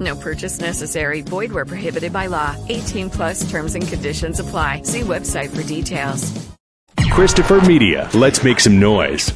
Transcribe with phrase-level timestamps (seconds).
[0.00, 1.22] No purchase necessary.
[1.22, 2.54] Void where prohibited by law.
[2.68, 4.82] 18 plus terms and conditions apply.
[4.82, 6.48] See website for details.
[7.10, 8.08] Christopher Media.
[8.14, 9.32] Let's make some noise.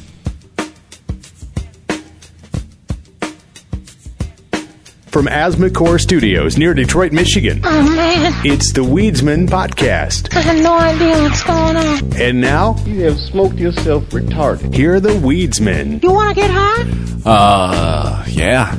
[5.07, 7.61] From Asthmacore Studios near Detroit, Michigan.
[7.63, 10.35] Oh man, It's the Weedsmen Podcast.
[10.35, 12.19] I have no idea what's going on.
[12.19, 14.73] And now, You have smoked yourself retarded.
[14.73, 16.01] here are the Weedsmen.
[16.01, 17.29] You want to get high?
[17.29, 18.75] Uh, yeah.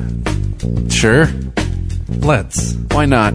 [0.88, 1.26] Sure.
[2.20, 2.74] Let's.
[2.90, 3.34] Why not?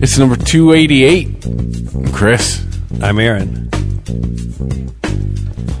[0.00, 1.44] It's number 288.
[1.44, 2.64] I'm Chris.
[3.02, 3.68] I'm Aaron.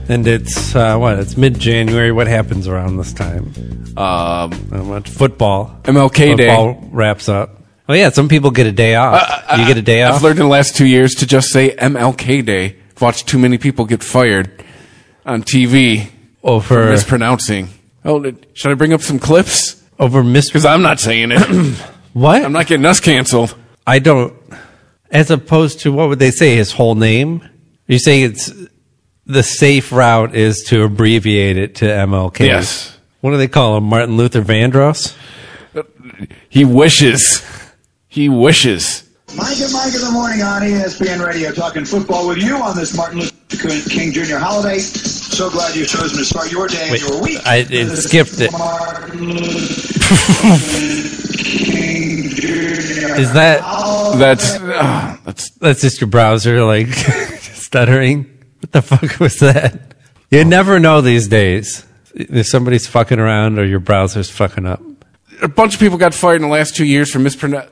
[0.08, 1.18] And it's uh, what?
[1.18, 2.12] It's mid-January.
[2.12, 3.52] What happens around this time?
[3.96, 5.10] Um, Not much.
[5.10, 5.80] Football.
[5.84, 6.46] MLK Day.
[6.48, 7.62] Football wraps up.
[7.88, 9.44] Oh yeah, some people get a day off.
[9.58, 10.16] you get a day off?
[10.16, 12.76] I've learned in the last two years to just say MLK Day.
[12.96, 14.64] I've watched too many people get fired
[15.24, 16.08] on TV
[16.42, 17.68] for mispronouncing.
[18.04, 18.22] Oh,
[18.52, 19.77] should I bring up some clips?
[19.98, 20.48] Over Mr.
[20.48, 21.84] Because I'm not saying it.
[22.14, 22.42] What?
[22.42, 23.54] I'm not getting us canceled.
[23.86, 24.34] I don't.
[25.08, 26.56] As opposed to what would they say?
[26.56, 27.48] His whole name?
[27.86, 28.52] You saying it's
[29.24, 32.40] the safe route is to abbreviate it to MLK?
[32.40, 32.98] Yes.
[33.20, 33.84] What do they call him?
[33.84, 35.16] Martin Luther Vandross?
[36.48, 37.46] He wishes.
[38.08, 39.08] He wishes.
[39.36, 42.96] Mike and Mike in the morning on ESPN Radio, talking football with you on this
[42.96, 44.38] Martin Luther King Jr.
[44.38, 44.78] holiday.
[45.38, 47.38] So glad you've chosen to start your day Wait, and your week.
[47.46, 48.50] I- it with skipped it.
[48.50, 50.18] Martin Luther
[51.44, 53.20] King Jr.
[53.20, 53.60] Is that
[54.18, 56.88] That's uh, that's that's just your browser like
[57.38, 58.24] stuttering?
[58.58, 59.94] What the fuck was that?
[60.28, 64.82] You never know these days if somebody's fucking around or your browser's fucking up.
[65.40, 67.70] a bunch of people got fired in the last two years for mispronouncing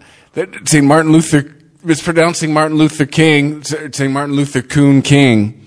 [0.66, 5.65] saying Martin Luther, mispronouncing Martin Luther King, saying Martin Luther Coon King,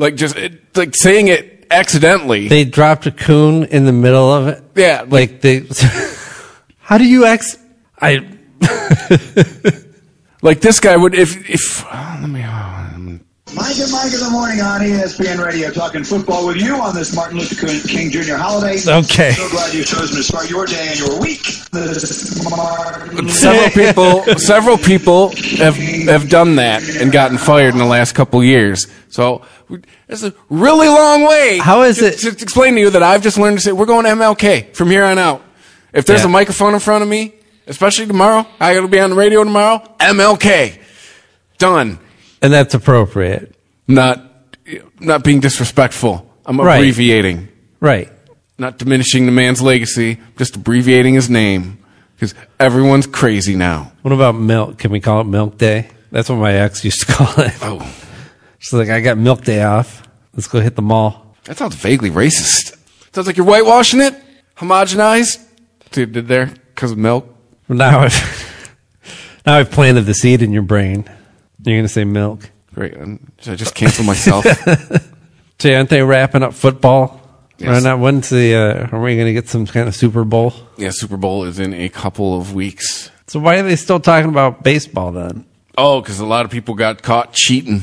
[0.00, 2.48] like just it, like saying it accidentally.
[2.48, 4.64] They dropped a coon in the middle of it.
[4.74, 5.62] yeah, like Like they.
[6.78, 7.58] How do you ex?
[8.00, 8.26] I.
[10.42, 12.42] like this guy would if if oh, let me.
[12.44, 12.69] oh,
[13.54, 17.14] Mike and Mike in the morning on ESPN Radio, talking football with you on this
[17.14, 18.34] Martin Luther King Jr.
[18.36, 18.74] holiday.
[18.86, 19.32] Okay.
[19.32, 21.42] So glad you've chosen to start your day and your week.
[21.72, 27.84] This Martin several people, several people have have done that and gotten fired in the
[27.84, 28.86] last couple years.
[29.08, 29.42] So
[30.08, 31.58] it's a really long way.
[31.58, 33.86] How is to, it- to explain to you that I've just learned to say we're
[33.86, 35.42] going MLK from here on out?
[35.92, 36.26] If there's Yeah.
[36.26, 37.34] a microphone in front of me,
[37.66, 39.82] especially tomorrow, I got to be on the radio tomorrow.
[39.98, 40.78] MLK,
[41.58, 41.98] done.
[42.42, 43.54] And that's appropriate,
[43.86, 44.26] Not
[45.00, 46.26] not being disrespectful.
[46.46, 46.76] I'm Right.
[46.76, 47.48] abbreviating,
[47.80, 48.10] right?
[48.58, 51.78] not diminishing the man's legacy, just abbreviating his name
[52.14, 53.90] because everyone's crazy now.
[54.02, 54.76] What about milk?
[54.78, 55.88] Can we call it Milk Day?
[56.12, 57.52] That's what my ex used to call it.
[57.62, 57.80] Oh.
[58.58, 60.02] She's like, I got Milk Day off.
[60.34, 61.34] Let's go hit the mall.
[61.44, 62.76] That sounds vaguely racist.
[63.14, 64.14] Sounds like you're whitewashing it,
[64.58, 65.38] homogenized.
[65.90, 67.26] Did there because of milk.
[67.68, 68.76] Now I've
[69.46, 71.08] now I've planted the seed in your brain.
[71.64, 72.50] You're gonna say milk.
[72.74, 72.96] Great.
[72.96, 74.44] um, Should I just cancel myself?
[75.58, 77.20] So aren't they wrapping up football?
[77.58, 77.78] Yes.
[77.78, 77.98] Or not?
[77.98, 78.54] When's the?
[78.54, 80.54] Uh, are we gonna get some kind of Super Bowl?
[80.78, 83.10] yeah, Super Bowl is in a couple of weeks.
[83.26, 85.44] So why are they still talking about baseball then?
[85.76, 87.82] Oh, because a lot of people got caught cheating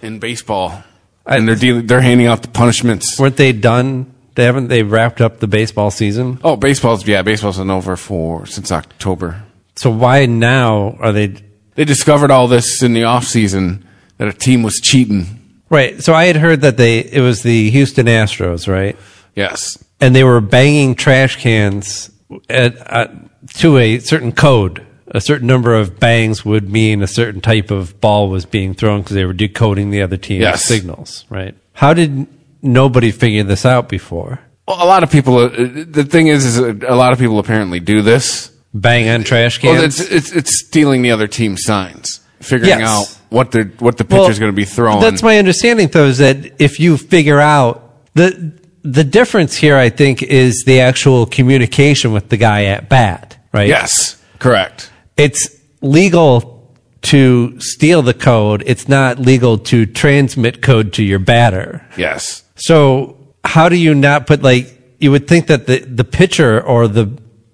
[0.00, 0.82] in baseball,
[1.26, 3.18] I- and they're dealing, they're handing out the punishments.
[3.20, 4.14] Weren't they done?
[4.34, 4.68] They haven't.
[4.68, 6.40] They wrapped up the baseball season.
[6.42, 9.42] Oh, baseball's yeah, baseball's been over for since October.
[9.74, 11.34] So why now are they?
[11.76, 13.86] They discovered all this in the off season
[14.18, 15.40] that a team was cheating.
[15.70, 16.02] Right.
[16.02, 18.96] So I had heard that they it was the Houston Astros, right?
[19.34, 19.82] Yes.
[20.00, 22.10] And they were banging trash cans
[22.48, 23.10] at, at
[23.58, 24.84] to a certain code.
[25.08, 29.02] A certain number of bangs would mean a certain type of ball was being thrown
[29.02, 30.64] because they were decoding the other team's Yes.
[30.64, 31.54] signals, right?
[31.74, 32.26] How did
[32.60, 34.40] nobody figure this out before?
[34.66, 35.36] Well, a lot of people.
[35.38, 38.50] Uh, the thing is, is a lot of people apparently do this.
[38.74, 40.00] Bang on trash Well, cans.
[40.00, 42.20] it's, it's it's stealing the other team's signs.
[42.40, 42.88] figuring Yes.
[42.88, 45.00] out what the what the Well, pitcher's going to be throwing.
[45.00, 48.52] That's my understanding, though, is that if you figure out the
[48.82, 53.66] the difference here, I think, is the actual communication with the guy at bat, right?
[53.66, 54.90] yes, correct.
[55.16, 55.48] It's
[55.80, 58.62] legal to steal the code.
[58.66, 61.86] It's not legal to transmit code to your batter.
[61.96, 62.42] Yes.
[62.56, 66.86] So how do you not put like you would think that the the pitcher or
[66.88, 67.06] the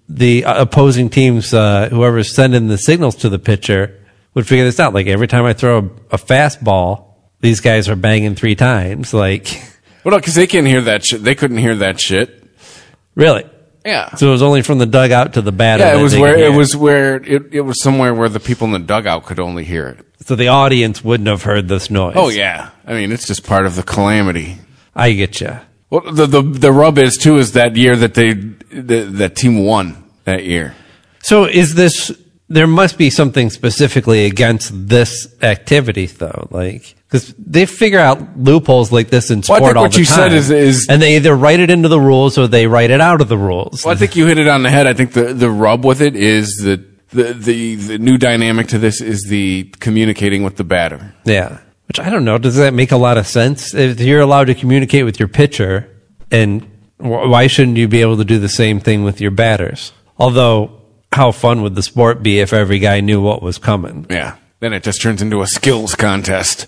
[0.09, 3.99] the opposing teams uh, whoever's sending the signals to the pitcher
[4.35, 4.95] would figure this out.
[4.95, 9.13] Like every time I throw a, a fastball, these guys are banging three times.
[9.15, 9.63] Like
[10.05, 11.23] Well, because they can't hear that shit.
[11.23, 12.45] They couldn't hear that shit.
[13.15, 13.45] really?
[13.85, 14.15] Yeah.
[14.15, 15.83] So it was only from the dugout to the batter.
[15.83, 18.73] Yeah, it was where it was where it, it was somewhere where the people in
[18.73, 20.07] the dugout could only hear it.
[20.25, 22.15] So the audience wouldn't have heard this noise.
[22.17, 24.59] Oh yeah, I mean it's just part of the calamity.
[24.95, 25.59] I get you.
[25.93, 29.63] Well, the the the rub is too is that year that they the, that team
[29.63, 30.75] won that year.
[31.23, 32.11] So is this?
[32.49, 36.49] There must be something specifically against this activity, though.
[36.51, 39.93] Like because they figure out loopholes like this in Well, I sport think all what
[39.93, 42.47] the you time, said is- is- and they either write it into the rules or
[42.49, 43.85] they write it out of the rules.
[43.85, 44.87] Well, I think you hit it on the head.
[44.87, 46.81] I think the the rub with it is that
[47.11, 51.15] the the the new dynamic to this is the communicating with the batter.
[51.27, 51.59] Yeah.
[51.93, 52.39] Which I don't know.
[52.39, 53.75] Does that make a lot of sense?
[53.75, 55.91] If you're allowed to communicate with your pitcher,
[56.31, 56.63] and
[56.97, 59.93] wh- why shouldn't you be able to do the same thing with your batters?
[60.17, 60.81] Although,
[61.13, 64.07] how fun would the sport be if every guy knew what was coming?
[64.09, 64.37] Yeah.
[64.61, 66.67] Then it just turns into a skills contest.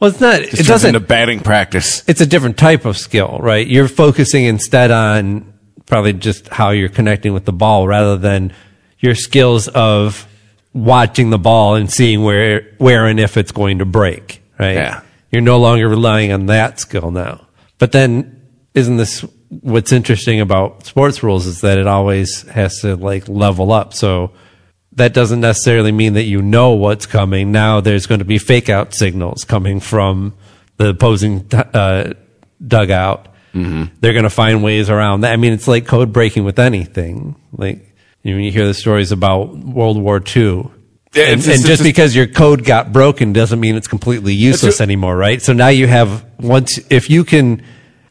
[0.00, 0.42] Well, it's not.
[0.42, 0.94] It turns doesn't.
[0.94, 2.04] into batting practice.
[2.06, 3.66] it's a different type of skill, right?
[3.66, 5.50] You're focusing instead on
[5.86, 8.52] probably just how you're connecting with the ball rather than
[8.98, 10.28] your skills of
[10.74, 14.74] watching the ball and seeing where where and if it's going to break, right?
[14.74, 15.02] Yeah.
[15.30, 17.46] You're no longer relying on that skill now.
[17.78, 22.96] But then isn't this what's interesting about sports rules is that it always has to
[22.96, 23.94] like level up.
[23.94, 24.32] So
[24.92, 27.52] that doesn't necessarily mean that you know what's coming.
[27.52, 30.34] Now there's going to be fake out signals coming from
[30.76, 32.14] the opposing uh,
[32.66, 33.26] dugout.
[33.54, 33.94] Mm-hmm.
[34.00, 35.32] They're going to find ways around that.
[35.32, 37.36] I mean, it's like code breaking with anything.
[37.52, 40.70] Like you, know, you hear the stories about World War II.
[41.14, 43.88] Yeah, and, it's- and it's- just it's- because your code got broken doesn't mean it's
[43.88, 45.40] completely useless anymore, right?
[45.42, 47.62] So now you have once if you can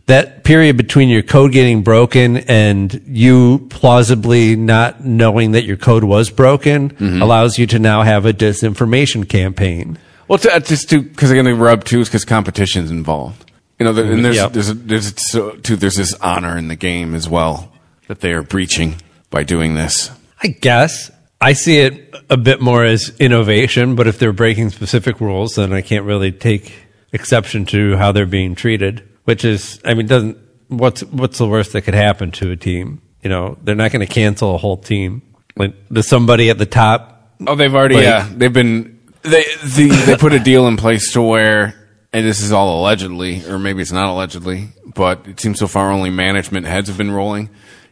[0.07, 6.03] that period between your code getting broken and you plausibly not knowing that your code
[6.05, 7.21] was broken Mm-hmm.
[7.21, 9.97] allows you to now have a disinformation campaign.
[10.29, 13.51] Well, to, just to because I'm going to rub too is because competition's involved.
[13.79, 14.53] You know, there, and there's Yep.
[14.53, 17.71] there's there's so, too there's this honor in the game as well
[18.07, 18.95] that they are breaching
[19.29, 20.09] by doing this.
[20.41, 25.21] I guess I see it a bit more as innovation, but if they're breaking specific
[25.21, 26.73] rules, then I can't really take
[27.13, 29.07] exception to how they're being treated.
[29.25, 30.37] Which is, I mean, doesn't
[30.67, 33.01] what's what's the worst that could happen to a team?
[33.21, 35.21] You know, they're not going to cancel a whole team.
[35.55, 37.35] Like, does somebody at the top?
[37.45, 41.11] Oh, they've already Like- yeah they've been they the, they put a deal in place
[41.13, 41.75] to where
[42.11, 45.91] and this is all allegedly or maybe it's not allegedly but it seems so far
[45.91, 47.49] only management heads have been rolling.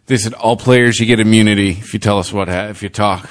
[0.07, 2.89] They said all players you get immunity if you tell us what ha- if you
[2.89, 3.29] talk.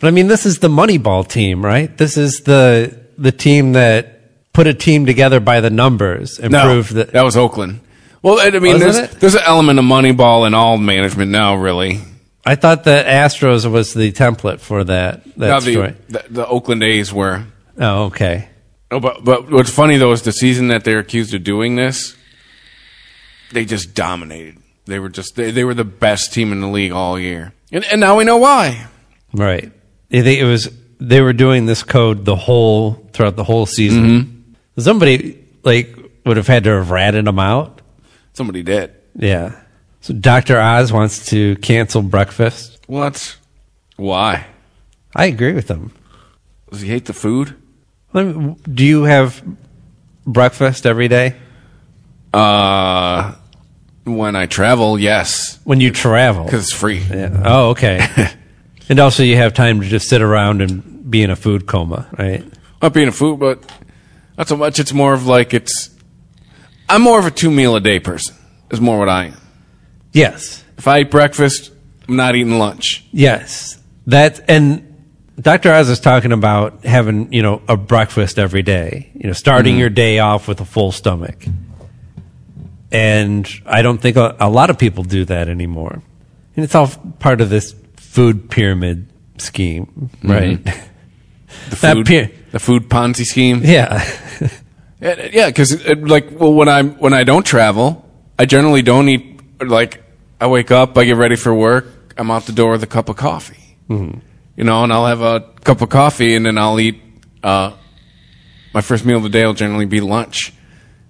[0.00, 1.96] But I mean, this is the Moneyball team, right?
[1.96, 6.64] This is the the team that put a team together by the numbers and No,
[6.64, 7.12] proved that.
[7.12, 7.80] that was Oakland.
[8.22, 9.10] Well, I mean, there's it?
[9.20, 12.00] there's an element of Moneyball in all management now, really.
[12.46, 15.24] I thought that Astros was the template for that.
[15.36, 15.94] that Now story.
[16.08, 17.44] the, the the Oakland A's were.
[17.78, 18.48] Oh, okay.
[18.90, 22.16] Oh, but but what's funny though is the season that they're accused of doing this,
[23.52, 24.58] they just dominated.
[24.86, 27.84] They were just they, they were the best team in the league all year, and
[27.86, 28.86] and now we know why.
[29.32, 29.72] Right.
[30.12, 30.68] I think it was
[31.00, 34.04] they were doing this code the whole throughout the whole season.
[34.04, 34.80] Mm-hmm.
[34.80, 37.80] Somebody like would have had to have ratted them out.
[38.34, 38.92] Somebody did.
[39.16, 39.60] Yeah.
[40.00, 40.58] So Dr.
[40.60, 42.78] Oz wants to cancel breakfast.
[42.86, 43.36] What?
[43.96, 44.46] Why?
[45.16, 45.92] I agree with him.
[46.70, 47.54] Does he hate the food?
[48.12, 49.42] Let me- Do you have
[50.26, 51.36] breakfast every day
[52.32, 53.34] Uh,
[54.04, 56.44] when I travel, yes, when you travel?
[56.44, 56.98] because it's free.
[56.98, 57.42] Yeah.
[57.44, 58.06] Oh, okay.
[58.88, 62.08] and also, you have time to just sit around and be in a food coma,
[62.18, 62.44] right?
[62.82, 63.64] Not being a food, but
[64.36, 64.78] not so much.
[64.78, 65.90] It's more of like it's.
[66.88, 68.36] I'm more of a two meal a day person.
[68.70, 69.40] Is more what I am.
[70.12, 70.64] Yes.
[70.76, 71.70] If I eat breakfast,
[72.08, 73.06] I'm not eating lunch.
[73.12, 73.80] Yes.
[74.06, 74.94] That and
[75.40, 75.72] Dr.
[75.72, 79.80] Oz is talking about having, you know, a breakfast every day, you know, starting mm-hmm.
[79.80, 81.44] your day off with a full stomach.
[82.94, 86.02] And I don't think a, a lot of people do that anymore.
[86.56, 89.08] And it's all part of this food pyramid
[89.38, 90.62] scheme, right?
[90.64, 93.60] The food, pe- the food Ponzi scheme.
[93.64, 94.04] yeah.
[95.00, 98.08] Yeah, because like, well, when I'm when I don't travel,
[98.38, 99.38] I generally don't eat.
[99.60, 100.02] Like,
[100.40, 103.10] I wake up, I get ready for work, I'm out the door with a cup
[103.10, 103.76] of coffee.
[103.90, 104.20] Mm-hmm.
[104.56, 107.02] You know, and I'll have a cup of coffee, and then I'll eat
[107.42, 107.72] uh,
[108.72, 110.54] my first meal of the day will generally be lunch.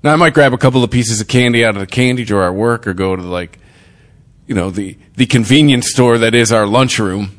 [0.05, 2.45] Now I might grab a couple of pieces of candy out of the candy drawer
[2.47, 3.59] at work, or go to like,
[4.47, 7.31] you know, the the convenience store that is our lunchroom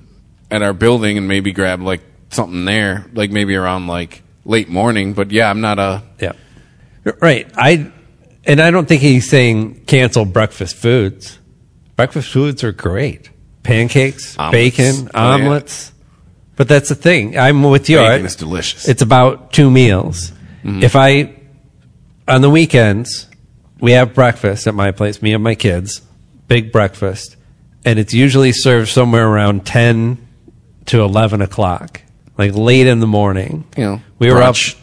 [0.50, 5.14] at our building, and maybe grab like something there, like maybe around like late morning.
[5.14, 6.32] But yeah, I'm not a Yeah.
[7.22, 7.48] Right.
[7.56, 7.92] I
[8.46, 11.38] and I don't think he's saying cancel breakfast foods.
[11.96, 13.30] Breakfast foods are great.
[13.62, 14.52] Pancakes, Omelets.
[14.78, 15.34] bacon, Oh, yeah.
[15.46, 15.92] omelets.
[16.56, 17.38] But that's the thing.
[17.38, 17.98] I'm with you.
[17.98, 18.88] Bacon is delicious.
[18.88, 20.32] It's about two meals.
[20.64, 20.82] Mhm.
[20.84, 21.34] If I
[22.28, 23.28] on the weekends
[23.80, 26.02] we have breakfast at my place, me and my kids,
[26.48, 27.36] big breakfast,
[27.84, 30.28] and it's usually served somewhere around ten
[30.86, 32.02] to eleven o'clock,
[32.38, 33.66] like late in the morning.
[33.78, 34.74] You know, we were brunch.
[34.76, 34.82] up,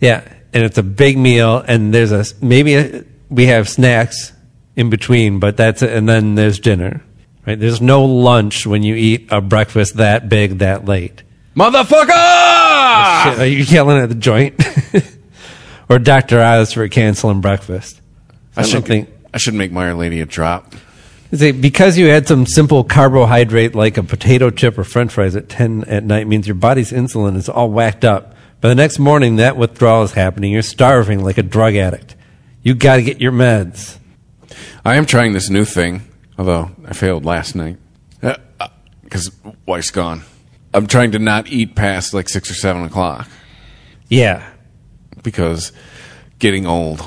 [0.00, 4.32] yeah, and it's a big meal, and there's a maybe a, we have snacks
[4.76, 7.02] in between, but that's it, and then there's dinner.
[7.46, 7.58] Right?
[7.58, 11.22] There's no lunch when you eat a breakfast that big that late.
[11.54, 13.24] Motherfucker!
[13.24, 14.54] Shit, are you yelling at the joint?
[15.88, 16.40] or Dr.
[16.40, 18.00] Oz for canceling breakfast?
[18.56, 19.08] I don't should think.
[19.32, 20.74] I should make my lady a drop.
[21.32, 25.48] It because you had some simple carbohydrate like a potato chip or french fries at
[25.48, 28.36] 10 at night means your body's insulin is all whacked up.
[28.60, 30.52] By the next morning, that withdrawal is happening.
[30.52, 32.14] You're starving like a drug addict.
[32.62, 33.98] You got to get your meds.
[34.84, 36.02] I am trying this new thing,
[36.38, 37.78] although I failed last night
[38.22, 38.68] uh, uh,
[39.02, 39.30] because
[39.66, 40.22] wife's gone.
[40.72, 43.28] I'm trying to not eat past like six or seven o'clock
[44.08, 44.48] Yeah.
[45.24, 45.72] Because
[46.38, 47.02] getting old.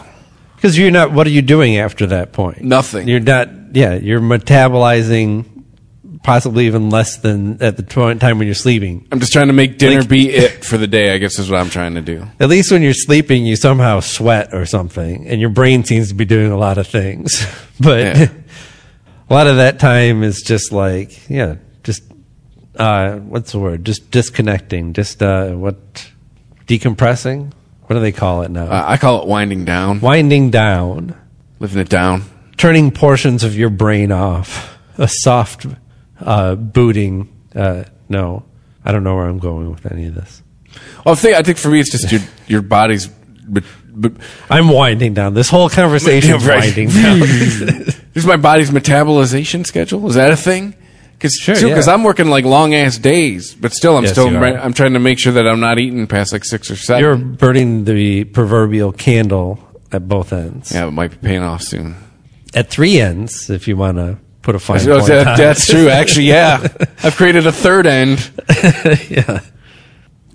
[0.57, 2.61] Because you're not, what are you doing after that point?
[2.61, 3.07] Nothing.
[3.07, 5.45] You're not, yeah, you're metabolizing
[6.23, 9.07] possibly even less than at the time when you're sleeping.
[9.11, 11.13] I'm just trying to make dinner Like- be it for the day.
[11.13, 12.27] I guess is what I'm trying to do.
[12.39, 16.15] At least when you're sleeping, you somehow sweat or something, and your brain seems to
[16.15, 17.45] be doing a lot of things.
[17.79, 18.27] but Yeah.
[19.29, 22.03] a lot of that time is just like, yeah, just
[22.77, 23.85] uh, what's the word?
[23.85, 25.77] Just disconnecting, just uh, what
[26.65, 27.51] decompressing.
[27.87, 28.65] What do they call it now?
[28.67, 31.15] Uh, I call it winding down, Winding down,
[31.59, 32.23] living it down.
[32.57, 34.77] turning portions of your brain off.
[34.97, 35.65] A soft
[36.19, 37.29] uh, booting.
[37.55, 38.43] Uh, no,
[38.83, 40.41] I don't know where I'm going with any of this.
[41.05, 43.07] Well, I think I think for me it's just your your body's.
[43.49, 43.63] But,
[43.93, 44.13] but
[44.49, 45.33] I'm winding down.
[45.33, 47.21] This whole conversation is winding down.
[48.15, 50.07] is my body's metabolization schedule.
[50.09, 50.75] Is that a thing?
[51.17, 51.93] Because Sure, because yeah.
[51.93, 54.27] I'm working like long ass days, but still I'm Yes, still.
[54.27, 57.15] I'm trying to make sure that I'm not eating past like six or 7 You're
[57.17, 59.59] burning the proverbial candle
[59.91, 60.71] at both ends.
[60.71, 61.95] yeah, it might be paying off soon.
[62.53, 65.37] At three ends, if you want to put a fine point that- on it.
[65.37, 65.89] that's true.
[66.01, 66.67] Actually, yeah,
[67.03, 68.29] I've created a third end.
[69.09, 69.41] yeah.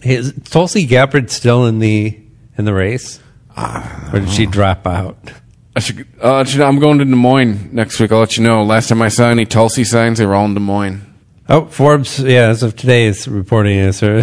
[0.03, 2.19] Is Tulsi Gabbard still in the
[2.59, 3.21] in the race,
[3.57, 4.11] ah.
[4.13, 5.33] or did she drop out?
[5.75, 6.07] I should.
[6.21, 8.13] Uh, I'm going to Des Moines next week.
[8.13, 8.63] I'll let you know.
[8.63, 11.03] Last time I saw any Tulsi signs, they were all in Des Moines.
[11.49, 14.19] Oh, Forbes, yeah, as of today, is reporting as a,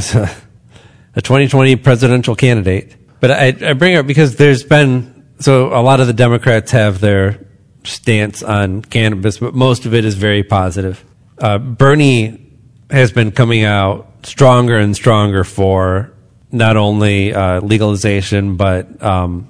[1.15, 2.95] a 2020 presidential candidate.
[3.19, 6.71] But I, I bring it up because there's been so a lot of the Democrats
[6.71, 7.45] have their
[7.83, 11.03] stance on cannabis, but most of it is very positive.
[11.37, 12.45] Uh, Bernie
[12.89, 16.11] has been coming out stronger and stronger for
[16.51, 19.49] not only uh, legalization, but um,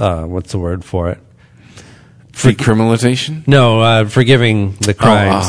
[0.00, 1.18] uh, what's the word for it?
[2.32, 3.46] Decriminalization.
[3.46, 5.46] No, uh, forgiving the crimes,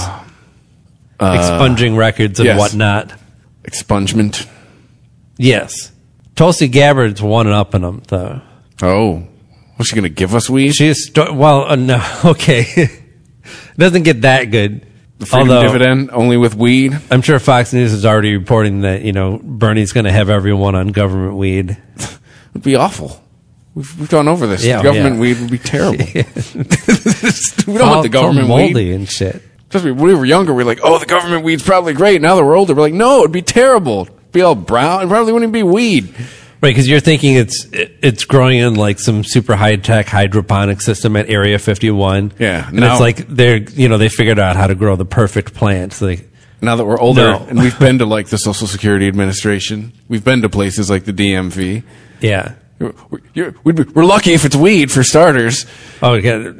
[1.19, 2.59] Oh, uh, expunging records and yes.
[2.59, 3.13] whatnot.
[3.63, 4.47] expungement.
[5.37, 5.91] Yes.
[6.35, 8.41] Tulsi Gabbard's one up in them, though.
[8.81, 9.27] Oh,
[9.77, 10.73] what's she going to give us weed?
[10.75, 12.87] She's, st- well, uh, no, okay.
[13.77, 14.85] doesn't get that good.
[15.19, 16.99] The freedom Although, dividend only with weed.
[17.09, 20.75] I'm sure Fox News is already reporting that, you know, Bernie's going to have everyone
[20.75, 21.77] on government weed.
[22.51, 23.22] It'd be awful.
[23.75, 24.63] We've, we've gone over this.
[24.63, 25.21] Oh, yeah, government yeah.
[25.21, 26.05] weed would be terrible.
[26.15, 26.23] we
[27.73, 28.93] don't All- want the government all weed.
[28.93, 29.41] and shit.
[29.69, 32.21] Especially when we were younger, we are like, oh, the government weed's probably great.
[32.21, 34.03] Now that we're older, we're like, no, it'd be terrible.
[34.03, 35.03] It'd be all brown.
[35.03, 36.13] It probably wouldn't be weed.
[36.61, 40.79] Right, because you're thinking it's it- it's growing in like some super high tech hydroponic
[40.81, 42.33] system at Area 51.
[42.39, 45.03] Yeah, and now- it's like they're you know they figured out how to grow the
[45.05, 46.01] perfect plants.
[46.01, 46.29] Like
[46.61, 47.45] Now that we're older No.
[47.49, 51.11] and we've been to like the Social Security Administration, we've been to places like the
[51.13, 51.83] DMV.
[52.21, 52.53] yeah,
[53.33, 55.65] you're, we're lucky if it's weed for starters.
[56.01, 56.51] Oh, yeah.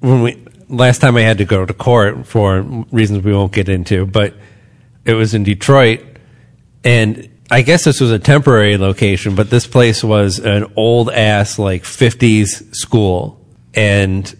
[0.00, 3.68] When we last time I had to go to court for reasons we won't get
[3.68, 4.34] into, but
[5.04, 6.04] it was in Detroit,
[6.84, 11.58] and I guess this was a temporary location, but this place was an old ass
[11.58, 14.34] like '50s school, and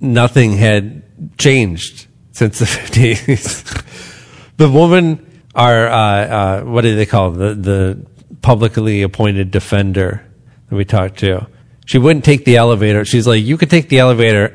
[0.00, 1.02] nothing had
[1.38, 4.56] changed since the '50s.
[4.56, 7.38] the woman, our uh, uh, what do they call it?
[7.38, 8.06] the the
[8.42, 10.24] publicly appointed defender
[10.68, 11.46] that we talked to?
[11.86, 13.04] She wouldn't take the elevator.
[13.04, 14.52] She's like, "You could take the elevator.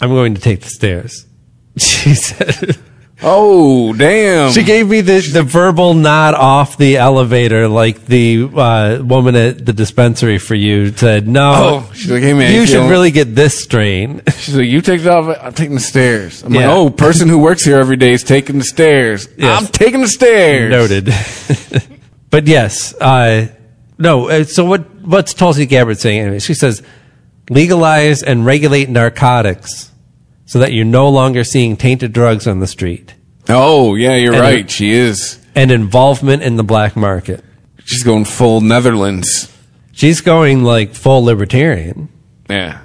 [0.00, 1.26] I'm going to take the stairs."
[1.78, 2.76] She said,
[3.20, 4.52] Oh, damn.
[4.52, 9.66] She gave me the, the verbal nod off the elevator, like the uh, woman at
[9.66, 11.52] the dispensary for you said, "No,
[11.88, 15.02] Oh, she's like, hey, man, you should really get this strain." She's like, you take
[15.02, 16.44] the elevator, I'm taking the stairs.
[16.44, 16.68] I'm Yeah.
[16.68, 19.28] like, oh, person who works here every day is taking the stairs.
[19.36, 19.62] Yes.
[19.62, 20.70] I'm taking the stairs.
[20.70, 21.12] Noted.
[22.30, 23.48] but yes, uh,
[23.98, 24.28] no.
[24.28, 24.84] uh, So what?
[25.08, 26.20] What's Tulsi Gabbard saying?
[26.20, 26.82] Anyway, she says,
[27.50, 29.90] legalize and regulate narcotics
[30.46, 33.14] so that you're no longer seeing tainted drugs on the street
[33.50, 34.70] Oh, yeah, you're And right.
[34.70, 35.38] she is.
[35.54, 37.42] and involvement in the black market.
[37.86, 39.50] She's going full Netherlands.
[39.92, 42.10] She's going like full libertarian.
[42.50, 42.80] Yeah.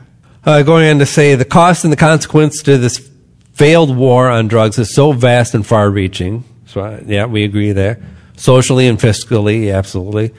[0.45, 3.09] Uh, going on to say the cost and the consequence to this
[3.51, 6.45] failed war on drugs is so vast and far reaching.
[6.65, 8.01] So, uh, yeah, we agree there.
[8.37, 10.33] Socially and fiscally, absolutely.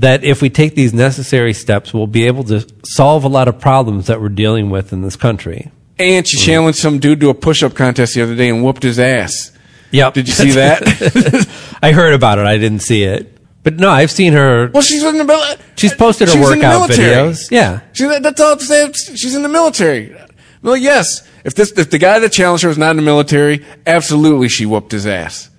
[0.00, 3.58] That if we take these necessary steps, we'll be able to solve a lot of
[3.58, 5.70] problems that we're dealing with in this country.
[5.98, 8.98] And she challenged some dude to a push-up contest the other day and whooped his
[9.00, 9.50] ass.
[9.90, 10.14] Yep.
[10.14, 11.78] Did you see that?
[11.82, 12.46] I heard about it.
[12.46, 13.34] I didn't see it.
[13.64, 14.70] But no, I've seen her.
[14.72, 15.60] well, she's in the military.
[15.76, 17.32] She's posted her She's in the workout military.
[17.32, 17.50] videos.
[17.50, 17.80] Yeah.
[17.92, 18.92] She, that's all I'm saying.
[18.92, 20.16] She's in the military.
[20.62, 21.26] Well, yes.
[21.44, 24.64] If this, if the guy that challenged her was not in the military, absolutely she
[24.66, 25.50] whooped his ass.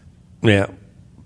[0.41, 0.67] Yeah.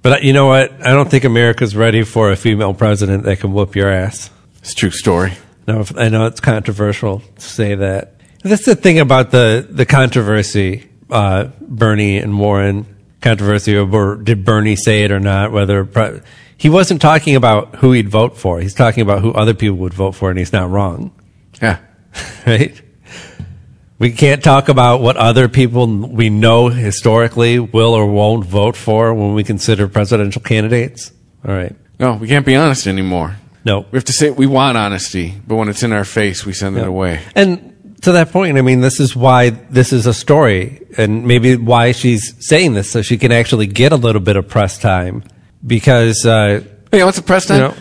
[0.04, 0.72] But uh, you know what?
[0.86, 4.30] I don't think America's ready for a female president that can whoop your ass.
[4.60, 5.34] It's a true story.
[5.68, 8.16] No, I know it's controversial to say that.
[8.44, 12.86] That's the thing about the the controversy, uh, Bernie and Warren
[13.22, 15.52] controversy over did Bernie say it or not?
[15.54, 16.20] Whether pre-
[16.58, 19.94] he wasn't talking about who he'd vote for, he's talking about who other people would
[19.94, 21.12] vote for, and he's not wrong,
[21.62, 21.80] Yeah.
[22.46, 22.80] right?
[24.04, 29.14] We can't talk about what other people we know historically will or won't vote for
[29.14, 31.14] when we consider presidential candidates.
[31.48, 31.74] All right.
[32.00, 33.38] No, we can't be honest anymore.
[33.64, 33.86] No.
[33.92, 36.78] We have to say we want honesty, but when it's in our face, we send
[36.78, 37.22] it away.
[37.34, 41.56] And to that point, I mean, this is why this is a story, and maybe
[41.56, 45.24] why she's saying this so she can actually get a little bit of press time.
[45.66, 47.72] Because, uh, Hey, what's the press you time?
[47.72, 47.76] know,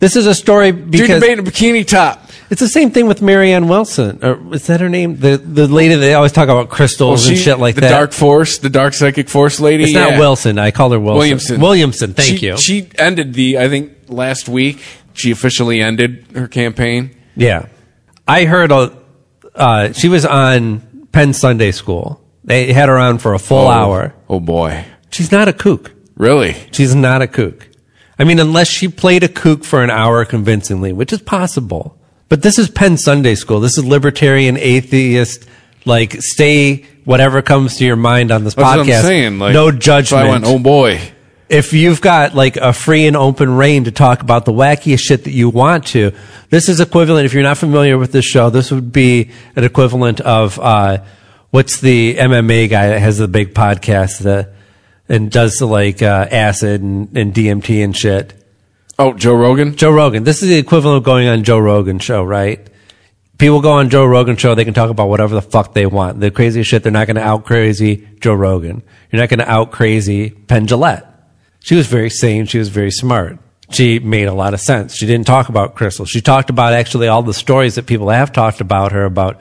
[0.00, 2.25] this is a story Dude because debating a bikini top.
[2.50, 4.18] It's the same thing with Marianne Wilson.
[4.22, 5.16] Or is that her name?
[5.18, 7.88] The the lady they always talk about crystals and she- shit like the that.
[7.88, 9.84] The dark force, the dark psychic force lady.
[9.84, 10.10] it's yeah.
[10.10, 10.58] not Wilson.
[10.58, 11.18] I call her Wilson.
[11.18, 11.60] Williamson.
[11.60, 12.14] Williamson.
[12.14, 12.56] Thank She- you.
[12.58, 13.58] She ended the.
[13.58, 14.82] I think last week
[15.14, 17.10] she officially ended her campaign.
[17.36, 17.66] Yeah.
[18.28, 18.92] I heard a,
[19.54, 20.80] uh, she was on
[21.12, 22.20] Penn Sunday School.
[22.44, 23.70] They had her on for a full Oh.
[23.70, 24.14] hour.
[24.28, 25.92] Oh boy, She's not a kook.
[26.16, 26.56] really?
[26.72, 27.68] She's not a kook.
[28.18, 31.95] I mean, unless she played a kook for an hour convincingly, which is possible.
[32.28, 33.60] But this is Penn Sunday School.
[33.60, 35.46] This is libertarian, atheist,
[35.84, 38.78] like, stay whatever comes to your mind on this That's podcast.
[38.78, 39.38] what I'm saying.
[39.38, 40.26] Like, no so judgment.
[40.26, 41.00] I went, oh boy.
[41.48, 45.24] if you've got like a free and open reign to talk about the wackiest shit
[45.24, 46.12] that you want to,
[46.50, 47.26] this is equivalent.
[47.26, 51.04] If you're not familiar with this show, this would be an equivalent of uh,
[51.50, 54.52] what's the MMA guy that has the big podcast that
[55.08, 58.34] and does the like uh, acid and, and DMT and shit.
[58.98, 59.76] Oh, Joe Rogan.
[59.76, 60.24] Joe Rogan.
[60.24, 62.66] This is the equivalent of going on Joe Rogan show, right?
[63.38, 66.20] People go on Joe Rogan show, they can talk about whatever the fuck they want.
[66.20, 68.82] The craziest shit, they're not going to out crazy Joe Rogan.
[69.12, 71.06] You're not going to out crazy Penn Jillette.
[71.60, 72.46] She was very sane.
[72.46, 73.38] She was very smart.
[73.70, 74.94] She made a lot of sense.
[74.94, 76.06] She didn't talk about Crystal.
[76.06, 79.40] She talked about actually all the stories that people have talked about her about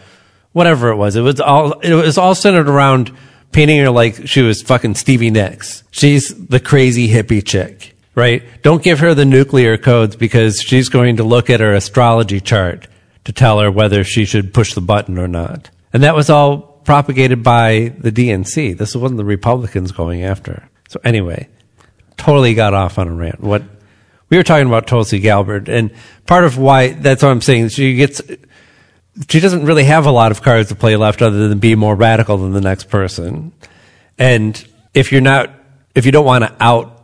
[0.52, 1.16] whatever it was.
[1.16, 3.16] It was all, it was all centered around
[3.54, 5.84] painting her like she was fucking Stevie Nicks.
[5.92, 8.44] She's the crazy hippie chick, right?
[8.64, 12.88] Don't give her the nuclear codes because she's going to look at her astrology chart
[13.26, 15.70] to tell her whether she should push the button or not.
[15.94, 18.78] And that was all propagated by the DNC.
[18.78, 20.68] This wasn't the Republicans going after.
[20.88, 21.50] So anyway,
[22.18, 23.42] totally got off on a rant.
[23.42, 23.64] What
[24.30, 25.92] we were talking about Tulsi Gabbard, and
[26.26, 27.70] part of why that's what I'm saying.
[27.70, 28.22] She gets,
[29.30, 31.96] she doesn't really have a lot of cards to play left other than be more
[31.96, 33.52] radical than the next person.
[34.18, 35.52] And if you're not,
[35.94, 36.95] if you don't want to out,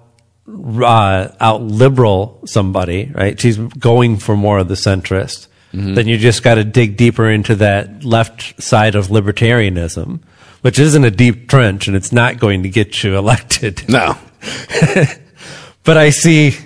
[0.47, 3.39] uh, out liberal somebody, right?
[3.39, 5.47] She's going for more of the centrist.
[5.73, 10.19] Then you just got to dig deeper into that left side of libertarianism,
[10.61, 13.87] which isn't a deep trench, and it's not going to get you elected.
[13.87, 14.17] No.
[15.83, 16.57] but I see,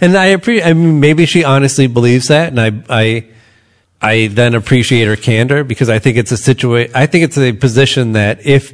[0.00, 0.66] and I appreciate.
[0.66, 3.26] I mean, maybe she honestly believes that, and I, I,
[4.00, 6.92] I then appreciate her candor because I think it's a situation.
[6.94, 8.72] I think it's a position that if,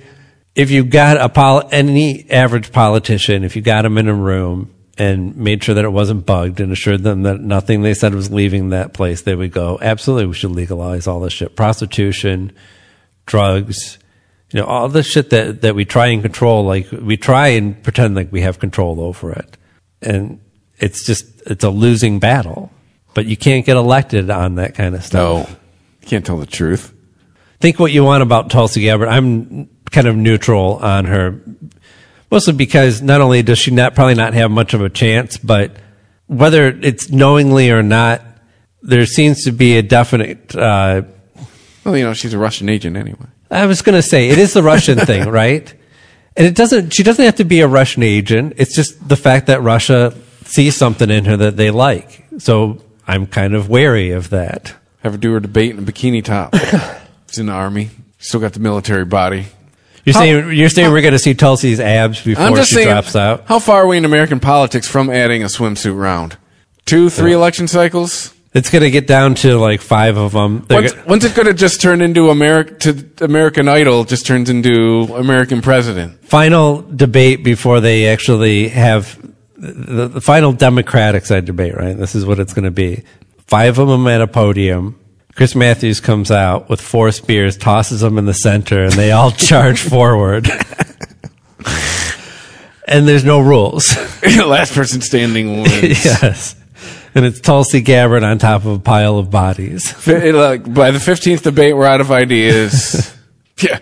[0.55, 4.73] if you got a pol- any average politician, if you got them in a room
[4.97, 8.31] and made sure that it wasn't bugged and assured them that nothing they said was
[8.31, 12.53] leaving that place, they would go, absolutely, we should legalize all this shit, prostitution,
[13.27, 13.99] drugs,
[14.53, 17.83] you know, all the shit that, that we try and control, like we try and
[17.83, 19.57] pretend like we have control over it.
[20.01, 20.41] And
[20.79, 22.71] it's just, it's a losing battle.
[23.15, 25.49] But you can't get elected on that kind of stuff.
[25.49, 25.57] No.
[26.03, 26.93] You can't tell the truth.
[27.61, 29.09] Think what you want about Tulsi Gabbard.
[29.09, 31.41] I'm kind of neutral on her,
[32.31, 35.71] mostly because not only does she not probably not have much of a chance, but
[36.27, 38.21] whether it's knowingly or not,
[38.83, 40.55] there seems to be a definite.
[40.55, 41.03] Uh,
[41.85, 43.27] well, you know, she's a Russian agent anyway.
[43.51, 45.73] I was going to say it is the Russian thing, right?
[46.37, 46.93] And it doesn't.
[46.93, 48.55] She doesn't have to be a Russian agent.
[48.57, 52.27] It's just the fact that Russia sees something in her that they like.
[52.39, 54.75] So I'm kind of wary of that.
[55.03, 56.55] Have her do her debate in a bikini top.
[57.29, 57.91] She's in the army.
[58.19, 59.47] Still got the military body.
[60.05, 63.45] You're saying you're saying we're going to see Tulsi's abs before she saying, drops out.
[63.47, 66.37] How far are we in American politics from adding a swimsuit round?
[66.85, 68.35] Two, three election cycles.
[68.53, 70.65] It's going to get down to like five of them.
[70.69, 74.05] They're When's, go- when's it going to just turn into America to American Idol?
[74.05, 76.23] Just turns into American President.
[76.25, 79.19] final debate before they actually have
[79.57, 81.97] the, the final Democratic side debate, right?
[81.97, 83.03] This is what it's going to be.
[83.47, 85.01] Five of them at a podium.
[85.35, 89.31] Chris Matthews comes out with four spears, tosses them in the center, and they all
[89.33, 90.49] charge forward.
[92.87, 93.97] and there's no rules.
[94.25, 96.05] Last person standing wins.
[96.05, 96.57] yes.
[97.17, 99.91] And it's Tulsi Gabbard on top of a pile of bodies.
[99.91, 103.17] Fi- like, by the fifteenth debate, we're out of ideas.
[103.61, 103.79] yeah,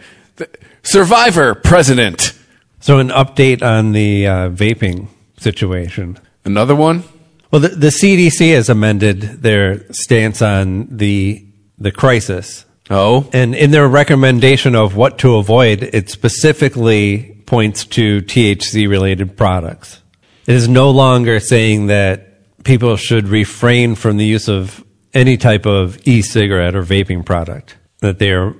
[0.82, 2.34] Survivor President.
[2.80, 6.18] So, an update on the uh, vaping situation.
[6.44, 7.04] Another one.
[7.52, 11.46] Well, the, the CDC has amended their stance on the
[11.78, 18.20] the crisis, Oh, and in their recommendation of what to avoid, it specifically points to
[18.22, 20.02] THC related products.
[20.46, 24.84] It is no longer saying that people should refrain from the use of
[25.14, 27.76] any type of e-cigarette or vaping product.
[28.00, 28.56] That they are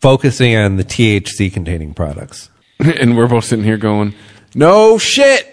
[0.00, 2.50] focusing on the THC containing products.
[2.78, 4.14] and we're both sitting here going,
[4.54, 5.49] "No shit."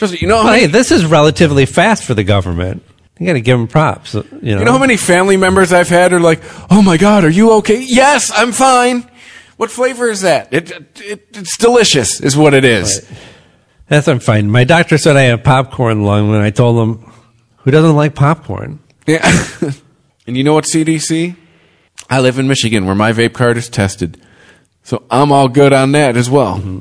[0.00, 2.82] Just, you know, how many, hey, this is relatively fast for the government.
[3.18, 4.14] You got to give them props.
[4.14, 7.24] You know, you know how many family members I've had are like, "Oh my god,
[7.24, 9.08] are you okay?" Yes, I'm fine.
[9.58, 10.54] What flavor is that?
[10.54, 13.06] It, it it's delicious, is what it is.
[13.88, 14.50] That's I'm fine.
[14.50, 17.12] My doctor said I have popcorn lung when I told him,
[17.58, 18.78] who doesn't like popcorn?
[19.06, 19.28] Yeah.
[20.26, 21.36] and you know what, CDC?
[22.08, 24.18] I live in Michigan where my vape card is tested.
[24.82, 26.56] So I'm all good on that as well.
[26.56, 26.78] Mm-hmm.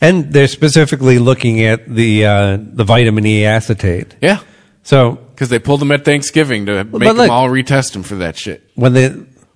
[0.00, 4.14] And they're specifically looking at the uh, the vitamin E acetate.
[4.20, 4.40] Yeah.
[4.84, 8.36] So Because they pulled them at Thanksgiving to make them all retest them for that
[8.36, 8.62] shit.
[8.74, 9.08] when they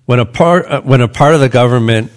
[0.05, 2.11] when a part uh, when a part of the government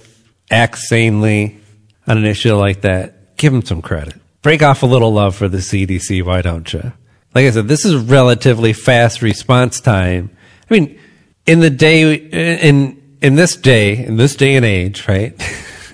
[0.50, 1.58] acts sanely
[2.06, 4.14] on an issue like that, give them some credit.
[4.42, 6.22] Break off a little love for the CDC.
[6.24, 6.92] Why don't you?
[7.34, 10.30] Like I said, this is relatively fast response time.
[10.68, 10.98] I mean,
[11.46, 15.32] in the day in in this day in this day and age, right,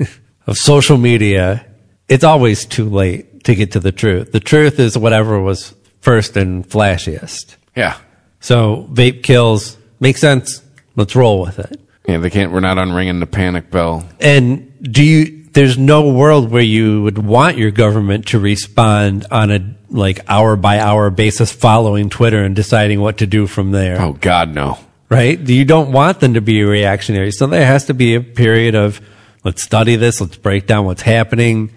[0.47, 1.67] of social media,
[2.09, 4.33] it's always too late to get to the truth.
[4.33, 7.57] The truth is whatever was first and flashiest.
[7.75, 7.99] Yeah.
[8.41, 10.63] So vape kills makes sense.
[10.97, 11.81] Let's roll with it.
[12.07, 14.07] Yeah, they can't, we're not unringing the panic bell.
[14.21, 15.39] And do you?
[15.53, 20.57] There's no world where you would want your government to respond on a like hour
[20.57, 24.01] by hour basis, following Twitter and deciding what to do from there.
[24.01, 24.79] Oh, God, no.
[25.11, 25.39] Right?
[25.39, 27.33] You don't want them to be reactionary.
[27.33, 29.03] So there has to be a period of
[29.45, 31.77] let's study this, let's break down what's happening,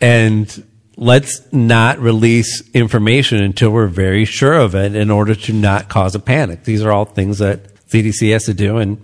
[0.00, 0.64] and
[0.96, 6.14] let's not release information until we're very sure of it in order to not cause
[6.14, 6.64] a panic.
[6.64, 8.78] These are all things that CDC has to do.
[8.78, 9.02] And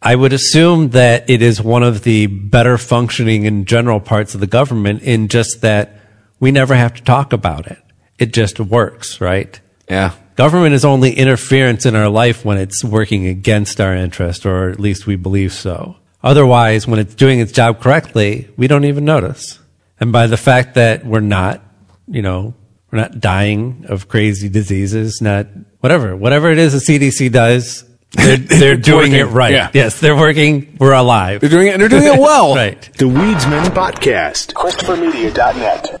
[0.00, 4.40] I would assume that it is one of the better functioning in general parts of
[4.40, 6.00] the government in just that
[6.40, 7.78] we never have to talk about it.
[8.18, 9.58] It just works, right?
[9.88, 10.14] Yeah.
[10.36, 14.80] Government is only interference in our life when it's working against our interest, or at
[14.80, 15.96] least we believe so.
[16.22, 19.58] Otherwise, when it's doing its job correctly, we don't even notice.
[20.00, 21.62] And by the fact that we're not,
[22.08, 22.54] you know,
[22.90, 25.46] we're not dying of crazy diseases, not
[25.80, 29.52] whatever, whatever it is the CDC does, they're, they're doing it right.
[29.52, 29.70] yeah.
[29.74, 30.76] Yes, they're working.
[30.78, 31.40] We're alive.
[31.40, 32.54] They're doing it, and they're doing it well.
[32.54, 32.80] right.
[32.96, 34.52] The Weedsmen Podcast.
[34.52, 36.00] ChristopherMedia.net.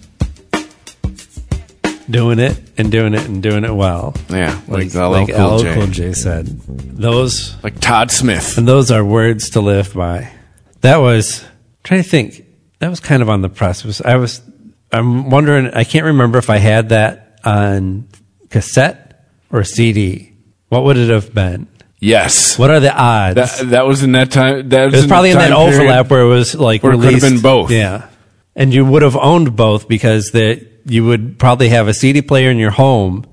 [2.11, 4.13] Doing it and doing it and doing it well.
[4.29, 5.73] Yeah, like, like, LL like Cool LL J.
[5.73, 6.47] Cool J said.
[6.67, 10.31] Those like Todd Smith, and those are words to live by.
[10.81, 11.49] That was I'm
[11.83, 12.45] trying to think.
[12.79, 14.01] That was kind of on the precipice.
[14.01, 14.41] I was.
[14.91, 15.67] I'm wondering.
[15.67, 18.07] I can't remember if I had that on
[18.49, 20.33] cassette or CD.
[20.69, 21.67] What would it have been?
[21.99, 22.57] Yes.
[22.57, 23.35] What are the odds?
[23.35, 24.69] That, that was in that time.
[24.69, 27.13] That it was in probably in that overlap where it was like where it could
[27.13, 27.69] have been both.
[27.71, 28.09] Yeah,
[28.55, 32.49] and you would have owned both because that you would probably have a CD player
[32.51, 33.25] in your home,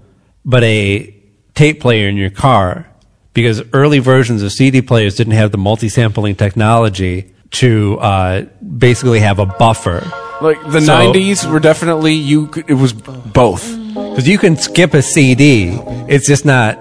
[0.45, 1.15] but a
[1.55, 2.87] tape player in your car.
[3.35, 8.43] Because early versions of CD players didn't have the multi-sampling technology to uh,
[8.77, 10.01] basically have a buffer.
[10.41, 12.51] Like the So- '90s were definitely you.
[12.67, 13.65] It was both.
[13.95, 15.71] Because you can skip a CD.
[16.09, 16.79] It's just not.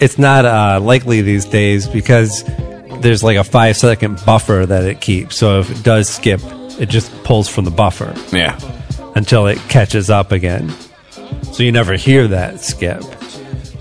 [0.00, 2.44] It's not uh, likely these days because
[3.00, 5.36] there's like a five second buffer that it keeps.
[5.36, 6.40] So if it does skip,
[6.80, 8.14] it just pulls from the buffer.
[8.36, 8.58] Yeah.
[9.14, 10.72] Until it catches up again.
[11.52, 13.02] So you never hear that skip.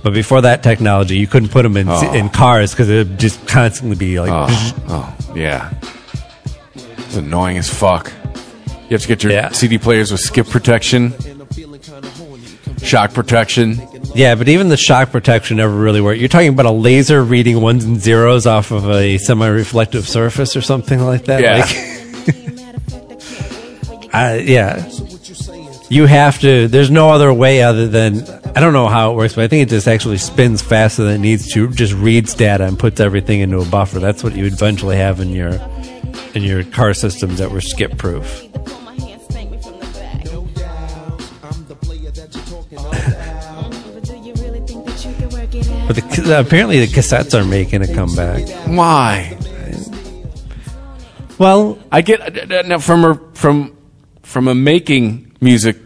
[0.03, 2.13] But before that technology, you couldn't put them in Oh.
[2.13, 4.29] in cars because it would just constantly be like.
[4.31, 5.73] Oh, oh yeah.
[6.75, 8.11] It's annoying as fuck.
[8.89, 11.13] You have to get your CD players with skip protection,
[12.83, 13.81] shock protection.
[14.13, 16.19] Yeah, but even the shock protection never really worked.
[16.19, 20.61] You're talking about a laser reading ones and zeros off of a semi-reflective surface or
[20.61, 21.41] something like that.
[21.41, 21.65] Yeah.
[24.03, 24.87] Like, uh, yeah.
[25.93, 26.67] You have to.
[26.67, 29.61] There's no other way other than I don't know how it works, but I think
[29.61, 31.69] it just actually spins faster than it needs to.
[31.69, 33.99] Just reads data and puts everything into a buffer.
[33.99, 35.51] That's what you would eventually have in your
[36.33, 38.41] in your car systems that were skip proof.
[45.85, 48.49] But the, apparently the cassettes are making a comeback.
[48.67, 49.37] Why?
[51.37, 53.77] Well, I get uh, now from a from
[54.23, 55.82] from a making music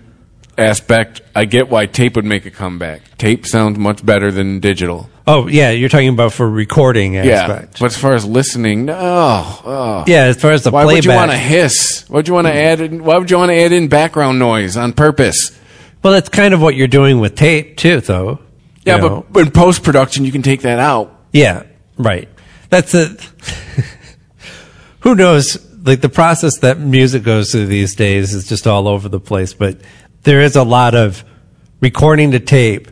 [0.58, 1.22] aspect.
[1.36, 3.18] I get why tape would make a comeback.
[3.18, 5.10] Tape sounds much better than digital.
[5.26, 7.74] Oh yeah, you're talking about for recording aspect.
[7.74, 8.96] Yeah, but as far as listening, no.
[8.98, 10.04] Oh.
[10.08, 12.06] Yeah, as far as the why would you want to hiss?
[12.08, 12.80] Why would you want to add?
[12.80, 15.58] In, why would you want to add in background noise on purpose?
[16.04, 18.40] Well, that's kind of what you're doing with tape too, though.
[18.86, 19.26] Yeah, You know?
[19.30, 21.14] but in post production, you can take that out.
[21.34, 21.64] Yeah,
[21.98, 22.30] right.
[22.70, 23.20] That's it.
[25.02, 25.58] Who knows?
[25.84, 29.54] Like the process that music goes through these days is just all over the place.
[29.54, 29.80] But
[30.28, 31.24] there is a lot of
[31.80, 32.90] recording to tape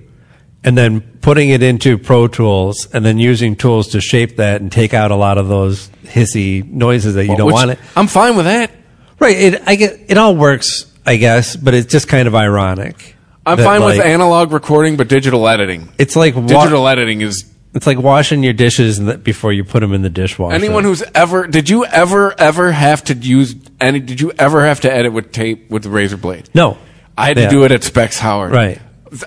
[0.64, 4.72] and then putting it into Pro Tools and then using tools to shape that and
[4.72, 7.80] take out a lot of those hissy noises that you Well, don't want it.
[7.94, 8.72] I'm fine with that.
[9.20, 9.36] Right.
[9.36, 13.18] It, I get, it all works, I guess, but it's just kind of ironic.
[13.46, 15.90] I'm fine with analog recording, but digital editing.
[15.98, 17.44] It's like wa- digital editing is
[17.74, 20.56] It's like washing your dishes before you put them in the dishwasher.
[20.56, 21.48] anyone who's ever.
[21.48, 24.00] Did you ever ever have to use any?
[24.00, 26.50] Did you ever have to edit with tape with the razor blade?
[26.56, 26.78] No.
[27.18, 27.46] I had Yeah.
[27.46, 28.52] to do it at Specs Howard.
[28.52, 28.80] Right.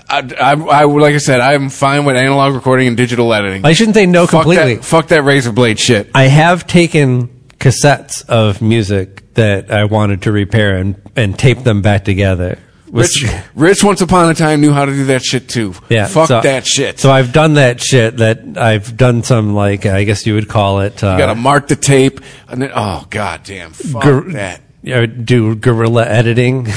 [0.07, 3.65] I, I, I- like I said, I'm fine with analog recording and digital editing.
[3.65, 4.75] I shouldn't say no fuck completely.
[4.75, 6.11] That, fuck that razor blade shit.
[6.13, 7.27] I have taken
[7.59, 12.59] cassettes of music that I wanted to repair and, and tape them back together.
[12.91, 13.23] Rich,
[13.53, 15.75] Rich, once upon a time, knew how to do that shit too.
[15.89, 16.99] Yeah, Fuck so- that shit.
[16.99, 18.17] So I've done that shit.
[18.17, 21.03] That I've done some like I guess you would call it.
[21.03, 24.61] Uh, you gotta mark the tape, and then oh god damn, fuck gor- that.
[24.81, 26.67] yeah, do guerrilla editing.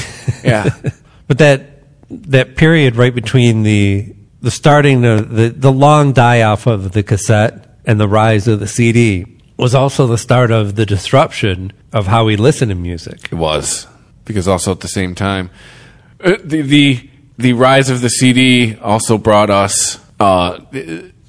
[0.43, 0.69] Yeah.
[1.33, 1.61] but that
[2.09, 7.01] that period right between the the starting of the the long die off of the
[7.03, 9.25] cassette and the rise of the CD
[9.57, 13.29] was also the start of the disruption of how we listen to music.
[13.31, 13.87] It was
[14.25, 15.49] because also at the same time,
[16.23, 19.99] uh, the the the rise of the CD also brought us.
[20.19, 20.59] Uh,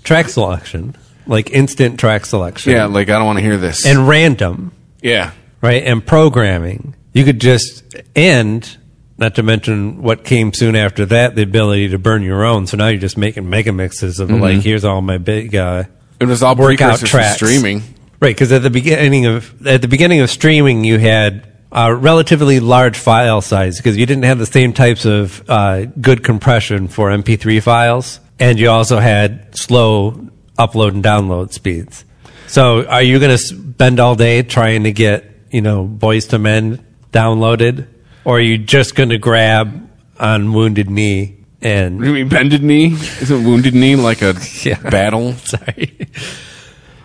[0.05, 0.95] Track selection,
[1.27, 2.73] like instant track selection.
[2.73, 3.87] yeah, like I don't want to hear this.
[3.87, 5.31] and random, yeah,
[5.63, 5.83] right?
[5.83, 6.95] And programming.
[7.15, 8.77] You could just end,
[9.19, 12.67] not to mention what came soon after that, the ability to burn your own.
[12.67, 14.41] So now you're just making mega mixes of Mhm.
[14.41, 15.85] like, here's all my big uh,
[16.21, 17.37] it was all workout tracks.
[17.37, 17.83] streaming.
[18.21, 22.61] Right, because at the beginning of at the beginning of streaming, you had uh, relatively
[22.61, 27.11] large file size because you didn't have the same types of uh, good compression for
[27.11, 32.05] MP3 files, and you also had slow upload and download speeds.
[32.47, 36.39] So, are you going to spend all day trying to get you know Boyz II
[36.39, 37.87] Men downloaded,
[38.25, 42.93] or are you just going to grab on Wounded Knee and You mean bended knee?
[42.93, 44.35] Isn't wounded knee like a
[44.91, 45.33] battle?
[45.45, 45.97] Sorry.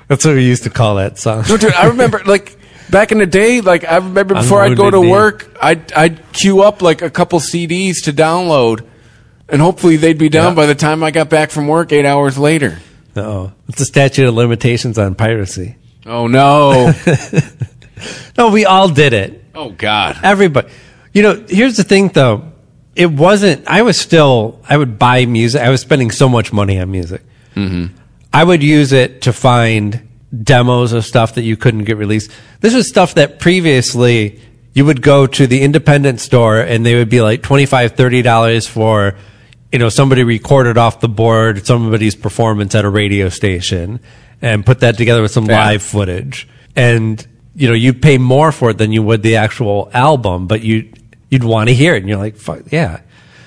[0.08, 1.44] That's what we used to call that song.
[1.48, 2.58] No, dude, I remember like
[2.90, 3.62] back in the day.
[3.62, 7.40] Like I remember before I'd go to work, I'd I'd queue up like a couple
[7.40, 8.86] CDs to download,
[9.48, 10.56] and hopefully they'd be done Yeah.
[10.56, 12.80] by the time I got back from work eight hours later.
[13.16, 15.76] Oh, it's the statute of limitations on piracy.
[16.06, 16.92] Oh no!
[18.38, 19.44] No, we all did it.
[19.54, 20.18] oh god!
[20.24, 20.70] Everybody.
[21.14, 22.52] You know, here's the thing though.
[22.96, 25.62] It wasn't, I was still, I would buy music.
[25.62, 27.22] I was spending so much money on music.
[27.56, 27.96] Mm-hmm.
[28.34, 30.08] I would use it to find
[30.44, 32.30] demos of stuff that you couldn't get released.
[32.60, 34.42] This was stuff that previously
[34.74, 39.16] you would go to the independent store and they would be like $25, $30 for,
[39.72, 44.00] you know, somebody recorded off the board somebody's performance at a radio station
[44.42, 45.58] and put that together with some Yeah.
[45.66, 46.48] live footage.
[46.76, 50.62] And, you know, you pay more for it than you would the actual album, but
[50.62, 50.92] you,
[51.30, 52.00] you'd want to hear it.
[52.00, 53.02] And you're like, fuck, yeah.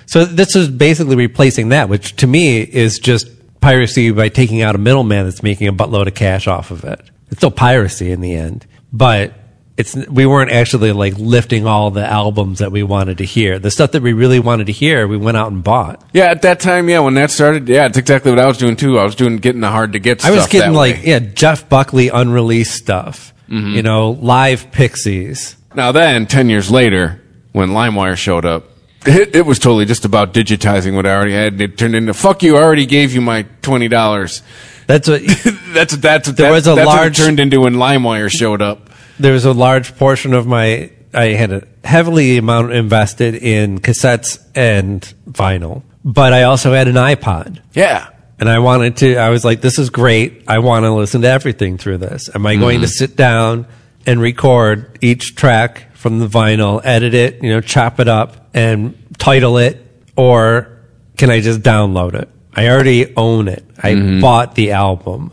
[0.07, 3.29] So this is basically replacing that, which to me is just
[3.61, 7.01] piracy by taking out a middleman that's making a buttload of cash off of it.
[7.29, 9.33] It's still piracy in the end, but
[9.79, 13.59] it's we weren't actually like lifting all the albums that we wanted to hear.
[13.59, 16.05] The stuff that we really wanted to hear, we went out and bought.
[16.12, 18.77] Yeah, at that time, yeah, when that started, yeah, it's exactly what I was doing
[18.77, 18.99] too.
[18.99, 20.21] I was doing getting the hard to get.
[20.21, 20.33] Stuff.
[20.33, 21.07] I was getting like way.
[21.07, 23.33] yeah, Jeff Buckley unreleased stuff.
[23.49, 23.77] Mm-hmm.
[23.77, 25.57] You know, live Pixies.
[25.75, 27.22] Now then, ten years later,
[27.53, 28.65] when LimeWire showed up,
[29.07, 31.61] it, it was totally just about digitizing what I already had.
[31.61, 34.43] It turned into "fuck you." I already gave you my twenty dollars.
[34.87, 35.23] That's what
[35.73, 38.62] that's that's There that- was a that's what it large- turned into when LimeWire showed
[38.62, 38.91] up.
[39.19, 44.43] there was a large portion of my I had a heavily amount invested in cassettes
[44.55, 47.61] and vinyl, but I also had an iPod.
[47.75, 48.09] Yeah.
[48.38, 50.45] And I wanted to I was like this is great.
[50.49, 52.31] I want to listen to everything through this.
[52.35, 52.91] Am I going to Mhm.
[52.91, 53.67] sit down
[54.07, 58.95] and record each track from the vinyl, edit it, you know, chop it up and
[59.19, 59.87] title it
[60.17, 60.69] or
[61.17, 62.29] can I just download it?
[62.55, 63.65] I already own it.
[63.81, 64.21] I Mhm.
[64.21, 65.31] bought the album.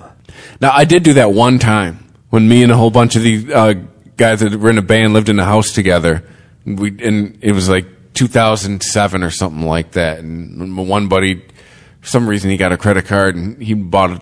[0.62, 1.98] Now I did do that one time
[2.30, 3.74] when me and a whole bunch of these uh,
[4.16, 6.24] guys that were in a band lived in a house together.
[6.66, 10.20] We and it was like 2007 or something like that.
[10.20, 11.42] And one buddy,
[12.02, 14.22] for some reason, he got a credit card and he bought a,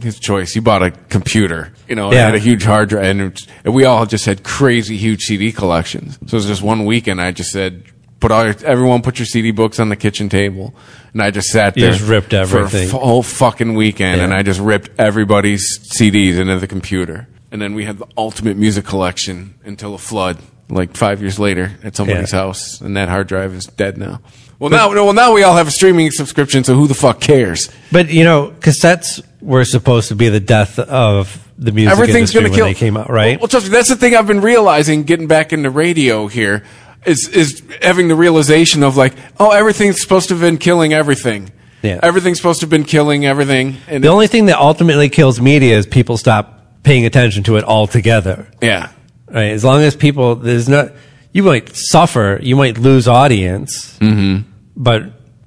[0.00, 0.52] his choice.
[0.54, 2.26] He bought a computer, you know, and Yeah.
[2.26, 5.52] had a huge hard drive, and, it- and we all just had crazy huge CD
[5.52, 6.18] collections.
[6.26, 7.20] So it was just one weekend.
[7.20, 7.84] I just said.
[8.20, 10.74] Put all your, everyone put your CD books on the kitchen table,
[11.12, 11.92] and I just sat You there.
[11.92, 12.88] just ripped for a everything.
[12.88, 14.24] whole fucking weekend, Yeah.
[14.24, 17.28] and I just ripped everybody's CDs into the computer.
[17.52, 20.38] And then we had the ultimate music collection until a flood,
[20.70, 22.38] like five years later, at somebody's Yeah.
[22.38, 24.22] house, and that hard drive is dead now.
[24.58, 27.68] Well, now, well, now we all have a streaming subscription, so who the fuck cares?
[27.92, 32.42] But you know, cassettes were supposed to be the death of the music Everything's industry
[32.50, 32.66] when kill.
[32.66, 33.32] they came out, right?
[33.38, 36.64] Well, well, trust me, that's the thing I've been realizing getting back into radio here
[37.06, 41.52] is is having the realization of like, oh, everything's supposed to have been killing everything.
[41.82, 42.00] Yeah.
[42.02, 43.76] Everything's supposed to have been killing everything.
[43.88, 47.64] And the only thing that ultimately kills media is people stop paying attention to it
[47.64, 48.48] altogether.
[48.62, 48.90] yeah.
[49.28, 49.50] Right?
[49.52, 50.92] As long as people, there's not,
[51.32, 54.48] you might suffer, you might lose audience, Mm-hmm.
[54.76, 55.02] but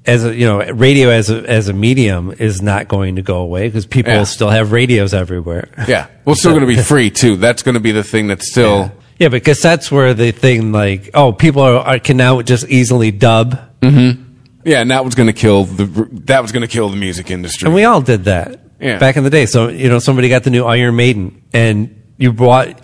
[0.07, 3.37] as a, you know, radio as a, as a medium is not going to go
[3.39, 4.23] away because people Yeah.
[4.23, 5.69] still have radios everywhere.
[5.87, 6.07] Yeah.
[6.25, 7.35] Well, it's still going to be free too.
[7.35, 8.91] That's going to be the thing that's still.
[9.19, 13.11] Yeah, but cassettes were the thing like, oh, people are, are, can now just easily
[13.11, 13.59] dub.
[13.81, 14.23] Mm-hmm.
[14.63, 15.85] Yeah, and that was going to kill the
[16.25, 17.65] that was going to kill the music industry.
[17.67, 18.99] And we all did that Yeah.
[18.99, 19.45] back in the day.
[19.45, 22.79] So, you know, somebody got the new Iron Maiden and you bought,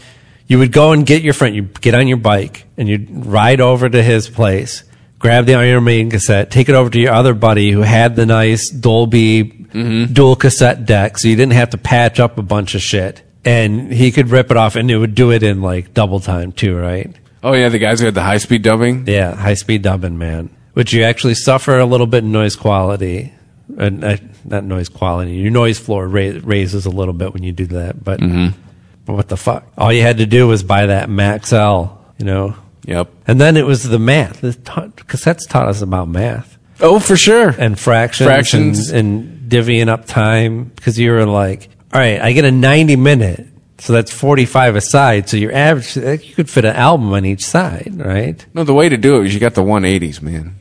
[0.47, 3.59] you would go and get your friend, you get on your bike and you'd ride
[3.61, 4.83] over to his place,
[5.23, 8.25] grab the Iron Maiden cassette, take it over to your other buddy who had the
[8.27, 10.13] nice Dolby Mm-hmm.
[10.13, 11.17] dual cassette deck.
[11.17, 14.51] So you didn't have to patch up a bunch of shit and he could rip
[14.51, 17.09] it off and it would do it in like double time too, right?
[17.41, 19.05] oh yeah, the guys who had the high speed dubbing.
[19.07, 20.51] Yeah, high speed dubbing, man.
[20.73, 23.33] Which you actually suffer a little bit in noise quality.
[23.75, 25.31] Uh, not, not noise quality.
[25.37, 28.03] Your noise floor ra- raises a little bit when you do that.
[28.03, 28.55] But, Mm-hmm.
[29.05, 29.65] but what the fuck?
[29.75, 32.55] All you had to do was buy that Maxell, you know?
[32.85, 33.09] Yep.
[33.27, 34.41] And then it was the math.
[34.41, 36.57] The cassettes taught us about math.
[36.79, 37.49] Oh, for sure.
[37.49, 38.89] And fractions, Fractions.
[38.89, 40.65] And, and divvying up time.
[40.75, 43.47] Because you were like, all right, I get a 90 minute.
[43.79, 45.29] So that's 45 a side.
[45.29, 48.45] So your average, you could fit an album on each side, right?
[48.53, 50.55] No, the way to do it is you got the 180s, man.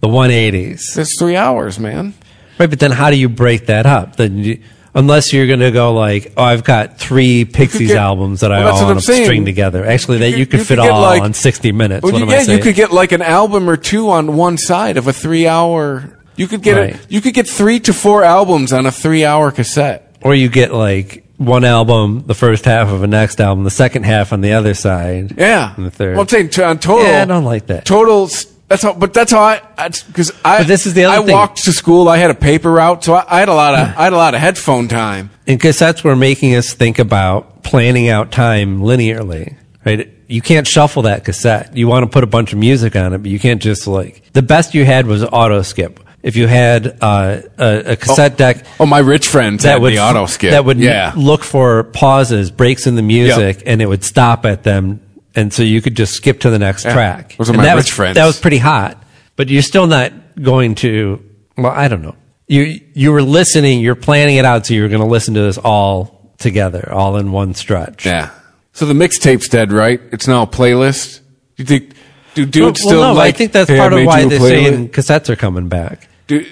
[0.00, 0.94] The 180s.
[0.94, 2.14] That's three hours, man.
[2.58, 4.16] Right, but then how do you break that up?
[4.16, 4.62] Then you,
[4.96, 8.58] Unless you're going to go like, oh, I've got three Pixies get- albums that I
[8.60, 9.84] well, that's all want to string together.
[9.86, 12.02] Actually, that you could you fit could all like- on 60 minutes.
[12.02, 14.56] Well, what am yeah, I you could get like an album or two on one
[14.56, 16.18] side of a three-hour.
[16.36, 16.94] You could get Right.
[16.94, 20.16] a, you could get three to four albums on a three-hour cassette.
[20.22, 24.04] or you get like one album, the first half of a next album, the second
[24.04, 25.34] half on the other side.
[25.36, 26.12] Yeah, And the third.
[26.14, 27.06] Well, I'm saying to, on total.
[27.06, 27.84] Yeah, I don't like that.
[27.84, 28.24] Total.
[28.24, 28.94] s- That's how.
[28.94, 29.60] But that's how I.
[30.06, 30.58] Because I.
[30.58, 31.34] But this is the other I thing.
[31.34, 32.08] walked to school.
[32.08, 33.80] I had a paper route, so I, I had a lot of.
[33.96, 35.30] I had a lot of headphone time.
[35.46, 40.12] And cassettes were making us think about planning out time linearly, right?
[40.28, 41.76] You can't shuffle that cassette.
[41.76, 44.24] You want to put a bunch of music on it, but you can't just like,
[44.32, 46.00] the best you had was auto skip.
[46.24, 49.92] If you had uh, a, a cassette deck Oh, my rich friends that had would
[49.92, 50.50] the auto skip.
[50.50, 51.12] that would yeah.
[51.16, 55.00] look for pauses, breaks in the music, and it would stop at them,
[55.36, 56.94] and so you could just skip to the next Yeah.
[56.94, 57.36] track.
[57.36, 58.14] Those are and my that rich was, friends.
[58.16, 59.02] That was pretty hot,
[59.36, 60.12] but you're still not
[60.42, 61.22] going to.
[61.56, 62.16] Well, I don't know.
[62.48, 63.80] You you were listening.
[63.80, 67.32] You're planning it out, so you're going to listen to this all together, all in
[67.32, 68.06] one stretch.
[68.06, 68.30] Yeah.
[68.72, 70.00] So the mixtape's dead, right?
[70.12, 71.20] It's now a playlist.
[71.56, 71.92] You think?
[72.34, 73.34] Do dudes well, still well, no, like?
[73.34, 74.48] I think that's "Hey, part of why they're playlist"?
[74.48, 76.08] saying cassettes are coming back.
[76.26, 76.44] Do,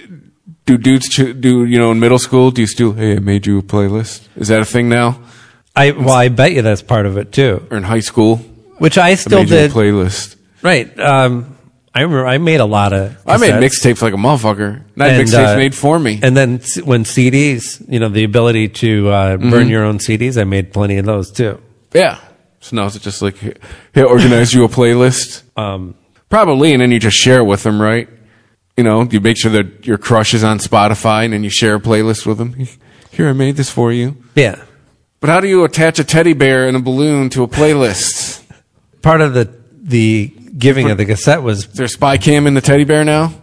[0.64, 2.50] do dudes do you know in middle school?
[2.50, 2.92] Do you still?
[2.94, 4.26] Hey, I made you a playlist.
[4.36, 5.20] Is that a thing now?
[5.76, 7.66] I well, I bet you that's part of it too.
[7.70, 8.40] Or in high school?
[8.84, 9.70] Which I still a did.
[9.72, 10.36] playlist.
[10.62, 10.86] Right.
[11.00, 11.56] Um,
[11.94, 13.16] I remember I made a lot of.
[13.26, 14.82] I made mixtapes like a motherfucker.
[14.96, 16.20] Not mixtapes uh, made for me.
[16.22, 19.70] And then when CDs, you know, the ability to uh, burn Mhm.
[19.70, 21.60] your own CDs, I made plenty of those too.
[21.92, 22.18] Yeah.
[22.60, 23.36] So now is it just like,
[23.92, 25.42] hey, organize you a playlist?
[25.56, 25.94] Um,
[26.30, 28.08] Probably, and then you just share it with them, right?
[28.76, 31.76] You know, you make sure that your crush is on Spotify, and then you share
[31.76, 32.54] a playlist with them.
[33.12, 34.16] Here, I made this for you.
[34.34, 34.56] Yeah.
[35.20, 38.13] But how do you attach a teddy bear and a balloon to a playlist?
[39.04, 42.54] Part of the the giving of the cassette was Is there a spy cam in
[42.54, 43.34] the teddy bear now?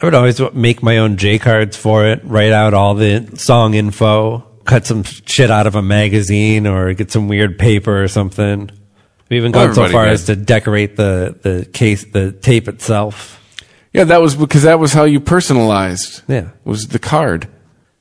[0.00, 3.74] I would always make my own J cards for it, write out all the song
[3.74, 8.70] info, cut some shit out of a magazine, or get some weird paper or something.
[9.28, 10.12] We've even Well, gone so everybody far did.
[10.12, 13.40] as to decorate the the case, the tape itself.
[13.92, 16.22] Yeah, that was because that was how you personalized.
[16.28, 16.50] Yeah.
[16.64, 17.48] Was the card.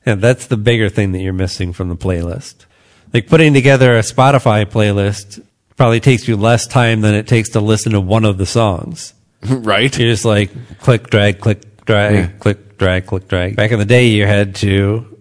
[0.05, 2.65] Yeah, that's the bigger thing that you're missing from the playlist.
[3.13, 5.41] Like putting together a Spotify playlist
[5.75, 9.13] probably takes you less time than it takes to listen to one of the songs.
[9.45, 9.97] right.
[9.97, 12.27] You're just like click, drag, click, drag, Yeah.
[12.39, 13.55] click, drag, click, drag.
[13.55, 15.17] Back in the day, you had to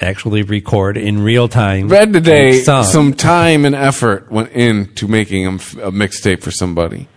[0.00, 1.88] actually record in real time.
[1.88, 7.08] Read today, some time and effort went into making a, a mixtape for somebody.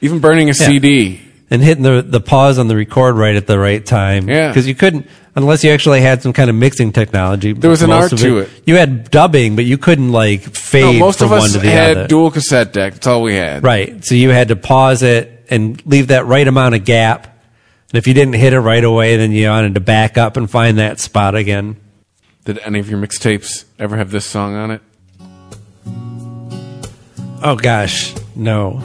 [0.00, 0.66] Even burning a Yeah.
[0.66, 1.20] CD.
[1.50, 4.28] And hitting the the pause on the record right at the right time.
[4.28, 4.48] Yeah.
[4.48, 7.52] because you couldn't unless you actually had some kind of mixing technology.
[7.52, 8.50] There was an art of to it.
[8.66, 11.58] You had dubbing, but you couldn't like fade No, most from of one us to
[11.58, 12.06] the had other.
[12.08, 12.94] dual cassette deck.
[12.94, 13.62] That's all we had.
[13.64, 14.04] Right.
[14.04, 17.26] So you had to pause it and leave that right amount of gap.
[17.92, 20.48] And if you didn't hit it right away, then you wanted to back up and
[20.48, 21.76] find that spot again.
[22.44, 24.80] Did any of your mixtapes ever have this song on it?
[27.42, 28.82] Oh gosh, no.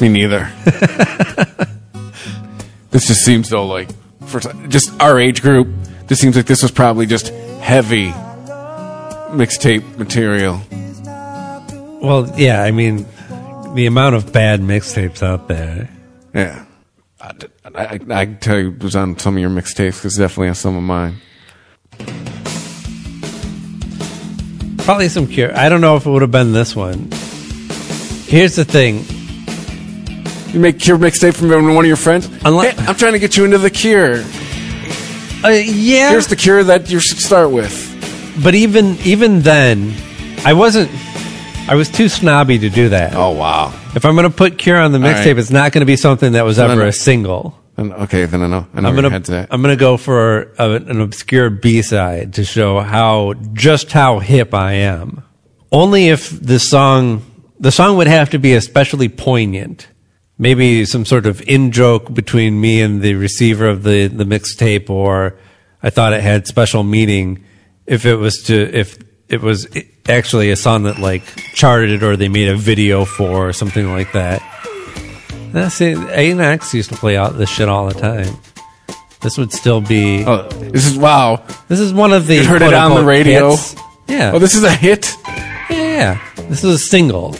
[0.00, 0.50] Me neither.
[2.92, 3.90] this just seems though like
[4.26, 4.38] for
[4.68, 5.68] just our age group.
[6.06, 7.28] This seems like this was probably just
[7.60, 8.10] heavy
[9.32, 10.60] mixtape material.
[12.00, 12.62] Well, yeah.
[12.62, 13.06] I mean,
[13.74, 15.88] the amount of bad mixtapes out there.
[16.34, 16.64] Yeah,
[17.20, 17.32] I,
[17.74, 20.54] I, I can tell you it was on some of your mixtapes because definitely on
[20.54, 21.16] some of mine.
[24.84, 25.56] Probably some Cure.
[25.56, 27.08] I don't know if it would have been this one.
[28.26, 29.04] Here's the thing.
[30.52, 32.28] You make Cure mixtape from one of your friends.
[32.44, 34.22] Unless- Hey, I'm trying to get you into the Cure.
[35.44, 36.10] Uh, yeah.
[36.10, 37.88] Here's the Cure that you should start with.
[38.42, 39.92] but even even then,
[40.44, 40.90] I wasn't.
[41.68, 43.14] I was too snobby to do that.
[43.14, 43.72] Oh wow!
[43.94, 45.38] If I'm going to put Cure on the mixtape, right.
[45.38, 47.58] it's not going to be something that was no, ever a single.
[47.76, 48.66] Then- okay, then I know.
[48.74, 49.30] I I'm gonna head's.
[49.30, 54.54] I'm gonna go for a, an obscure B side to show how just how hip
[54.54, 55.22] I am.
[55.70, 57.22] Only if the song
[57.58, 59.86] the song would have to be especially poignant.
[60.42, 64.90] Maybe some sort of in joke between me and the receiver of the the mixtape,
[64.90, 65.38] or
[65.84, 67.44] I thought it had special meaning.
[67.86, 69.68] If it was to if it was
[70.08, 71.22] actually a song that like
[71.54, 74.42] charted or they made a video for or something like that.
[75.52, 75.96] That's it.
[75.96, 78.34] A&X used to play out this shit all the time.
[79.22, 80.24] This would still be.
[80.26, 81.46] Oh, this is wow.
[81.68, 82.34] This is one of the.
[82.34, 83.50] You heard it on the radio.
[83.50, 83.76] hits.
[84.08, 84.32] Yeah.
[84.34, 85.14] Oh, this is a hit.
[85.70, 86.20] yeah.
[86.48, 87.36] This is a single.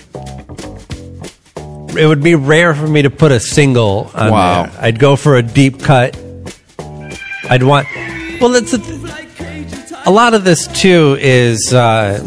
[1.96, 4.62] It would be rare for me to put a single on Wow.
[4.64, 4.72] there.
[4.80, 6.16] I'd go for a deep cut.
[7.50, 7.86] I'd want.
[8.40, 9.00] Well, that's the th-
[10.06, 11.72] a lot of this too is.
[11.72, 12.20] Uh,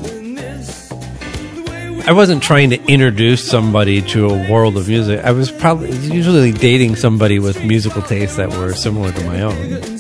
[2.08, 5.22] I wasn't trying to introduce somebody to a world of music.
[5.26, 9.98] I was probably usually dating somebody with musical tastes that were similar to my own.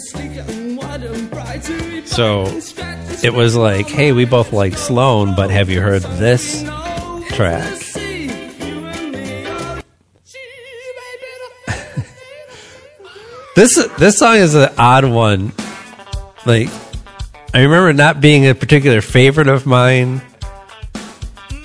[2.06, 2.46] So
[3.24, 6.62] it was like, hey, we both like Sloan, but have you heard this
[7.30, 7.82] track?
[13.56, 15.52] This this song is an odd one.
[16.46, 16.70] Like,
[17.54, 20.22] I remember not being a particular favorite of mine.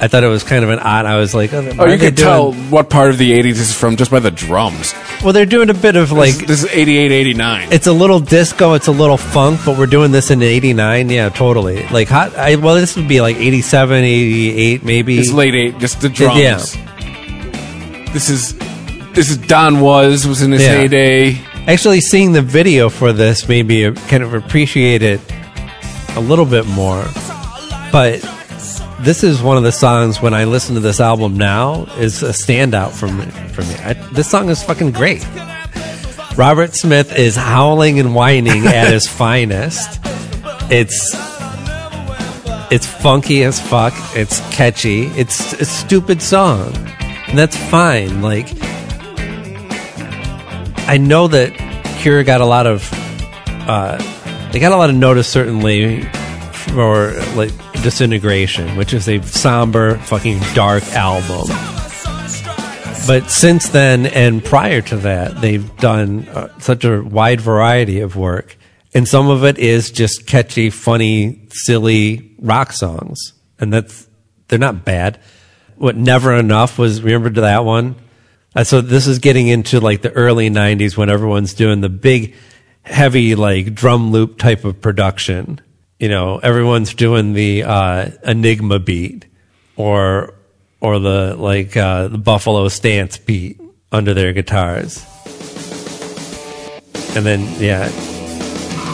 [0.03, 1.05] I thought it was kind of an odd.
[1.05, 3.74] I was like, oh, Oh, you could tell what part of the 80s this is
[3.74, 4.95] from just by the drums.
[5.22, 7.68] Well, they're doing a bit of like This, this is 88, 89.
[7.70, 11.11] It's a little disco, it's a little funk, but we're doing this in '89.
[11.11, 11.86] Yeah, totally.
[11.88, 12.34] Like hot.
[12.36, 15.18] I, well, this would be like '87, '88, maybe.
[15.18, 16.41] It's late 8, just the drums.
[16.41, 16.57] Yeah.
[18.14, 18.55] This is
[19.12, 20.76] this is Don Was was in his Yeah.
[20.76, 21.41] heyday.
[21.66, 25.20] Actually, seeing the video for this made me kind of appreciate it
[26.16, 27.04] a little bit more.
[27.92, 28.20] But
[29.00, 32.30] this is one of the songs when I listen to this album now is a
[32.30, 33.24] standout for me.
[33.52, 35.26] For me, I, this song is fucking great.
[36.36, 40.00] Robert Smith is howling and whining at his finest.
[40.70, 41.14] It's
[42.70, 43.92] it's funky as fuck.
[44.14, 45.06] It's catchy.
[45.08, 46.72] It's a stupid song,
[47.28, 48.22] and that's fine.
[48.22, 48.59] Like
[50.91, 51.55] I know that
[52.01, 52.84] Cure got a lot of
[53.68, 53.97] uh,
[54.51, 56.03] they got a lot of notice certainly
[56.51, 61.47] for like Disintegration, which is a somber, fucking dark album.
[63.07, 68.16] But since then and prior to that, they've done uh, such a wide variety of
[68.16, 68.57] work,
[68.93, 74.09] and some of it is just catchy, funny, silly rock songs, and that's
[74.49, 75.20] they're not bad.
[75.76, 77.95] What Never Enough was remember that one?
[78.55, 82.34] Uh, so this is getting into like the early '90s when everyone's doing the big,
[82.82, 85.61] heavy like drum loop type of production.
[85.98, 89.26] You know, everyone's doing the uh, Enigma beat
[89.76, 90.34] or
[90.80, 93.61] or the like uh, the Buffalo Stance beat
[93.92, 95.05] under their guitars,
[97.14, 97.88] and then yeah,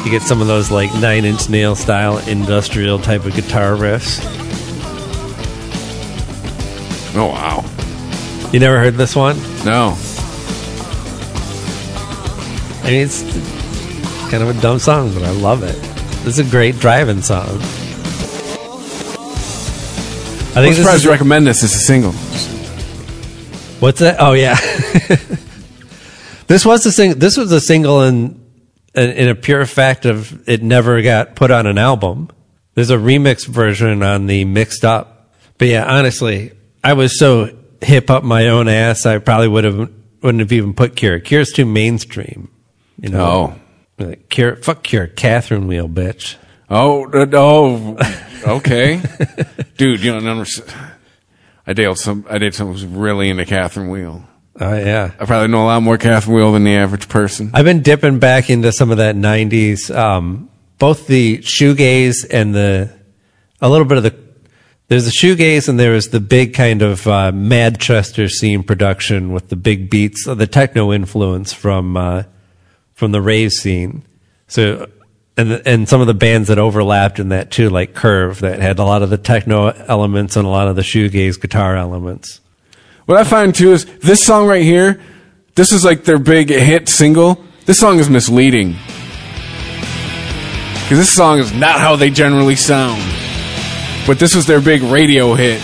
[0.05, 4.21] you get some of those like Nine Inch Nail style industrial type of guitar riffs.
[7.17, 7.76] Oh wow!
[8.53, 9.37] You never heard this one?
[9.65, 9.97] No.
[12.83, 13.23] I mean, it's
[14.31, 15.75] kind of a dumb song, but I love it.
[16.25, 17.49] This is a great driving song.
[20.57, 22.13] I I'm think surprised you recommend this as a single.
[23.81, 24.17] What's that?
[24.21, 24.55] Oh yeah,
[26.47, 27.19] this was a sing.
[27.19, 28.41] This was a single in,
[28.95, 32.31] in in a pure fact of it never got put on an album.
[32.75, 35.31] There's a remix version on the mixed up.
[35.59, 37.51] But yeah, honestly, I was so
[37.83, 39.07] hip up my own ass.
[39.07, 39.91] I probably would have
[40.23, 41.21] wouldn't have even put Cure.
[41.21, 42.51] Cure's too mainstream.
[43.01, 43.57] You know.
[43.99, 44.57] Like, Cure.
[44.57, 45.07] Fuck Cure.
[45.07, 46.37] Catherine Wheel, bitch.
[46.69, 47.97] Oh, oh,
[48.57, 49.01] okay,
[49.77, 50.03] dude.
[50.03, 50.69] You don't understand.
[51.67, 52.27] I dated some.
[52.29, 54.25] I dated someone who was really into Catherine Wheel.
[54.59, 55.13] Oh yeah.
[55.19, 57.51] I probably know a lot more Catherine Wheel than the average person.
[57.53, 60.49] I've been dipping back into some of that '90s, um,
[60.79, 62.91] both the shoegaze and the
[63.61, 64.26] a little bit of the.
[64.89, 69.49] There's the shoegaze and there was the big kind of uh, Manchester scene production with
[69.49, 72.23] the big beats, the techno influence from uh,
[72.95, 74.05] from the rave scene.
[74.47, 74.89] So
[75.37, 78.79] and and some of the bands that overlapped in that too, like Curve, that had
[78.79, 82.41] a lot of the techno elements and a lot of the shoegaze guitar elements.
[83.07, 85.01] What I find too is this song right here.
[85.57, 87.45] This is like their big hit single.
[87.65, 88.77] This song is misleading
[90.83, 93.26] because this song is not how they generally sound.
[94.07, 95.61] But this was their big radio hit.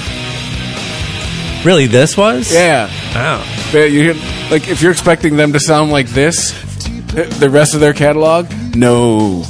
[1.65, 2.53] Really, this was?
[2.53, 2.89] Yeah.
[3.15, 3.45] Wow.
[3.71, 4.15] But you hear,
[4.51, 6.51] like if you're expecting them to sound like this,
[7.39, 9.45] the rest of their catalog, no.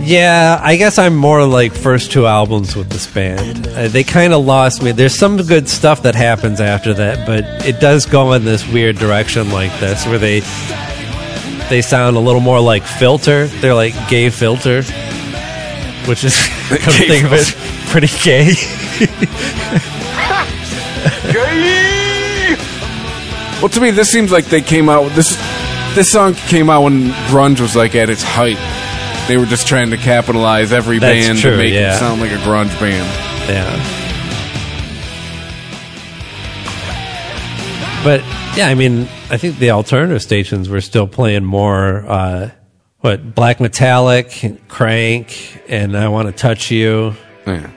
[0.00, 3.66] Yeah, I guess I'm more like first two albums with this band.
[3.66, 4.92] Uh, they kind of lost me.
[4.92, 8.96] There's some good stuff that happens after that, but it does go in this weird
[8.96, 10.40] direction like this, where they
[11.68, 13.46] they sound a little more like Filter.
[13.46, 14.82] They're like gay Filter,
[16.06, 16.36] which is
[16.68, 17.54] come to Gay think of it,
[17.90, 18.52] pretty gay.
[23.60, 25.10] Well, to me, this seems like they came out.
[25.12, 25.34] This
[25.94, 28.58] this song came out when grunge was like at its height.
[29.28, 31.96] They were just trying to capitalize every That's band true, to make yeah.
[31.96, 33.06] it sound like a grunge band.
[33.48, 33.76] Yeah.
[38.04, 38.20] But
[38.58, 42.04] yeah, I mean, I think the alternative stations were still playing more.
[42.06, 42.50] Uh,
[43.06, 47.14] what Black Metallic, Crank, and I Want to Touch You.
[47.46, 47.70] Yeah.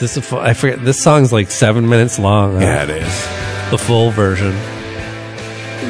[0.00, 0.82] This is, I forget.
[0.82, 2.54] This song's like seven minutes long.
[2.54, 2.60] huh?
[2.60, 3.70] Yeah, it is.
[3.70, 4.54] The full version.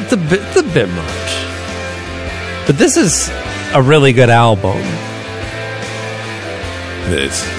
[0.03, 2.65] It's a bit, it's a bit much.
[2.67, 3.29] But this is
[3.73, 4.77] a really good album.
[7.07, 7.58] It is.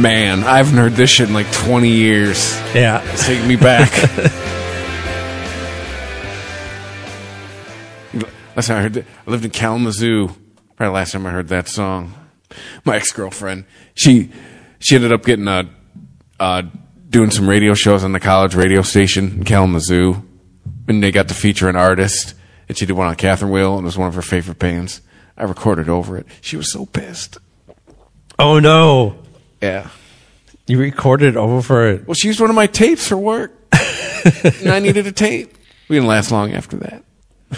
[0.00, 2.54] Man, I haven't heard this shit in like 20 years.
[2.74, 3.02] Yeah.
[3.12, 3.90] It's taking me back.
[8.56, 10.28] Last time I heard, that, I lived in Kalamazoo.
[10.76, 12.14] Probably last time I heard that song.
[12.84, 13.64] My ex girlfriend,
[13.94, 14.30] she
[14.78, 15.68] she ended up getting a
[16.38, 16.62] uh,
[17.10, 20.22] doing some radio shows on the college radio station in Kalamazoo,
[20.86, 22.34] and they got to feature an artist,
[22.68, 25.00] and she did one on Catherine Wheel, and it was one of her favorite bands.
[25.36, 26.26] I recorded over it.
[26.40, 27.38] She was so pissed.
[28.38, 29.23] Oh no!
[29.64, 29.88] Yeah.
[30.66, 32.06] You recorded over it.
[32.06, 33.50] Well, she used one of my tapes for work,
[34.62, 35.54] and I needed a tape.
[35.88, 37.02] We didn't last long after that.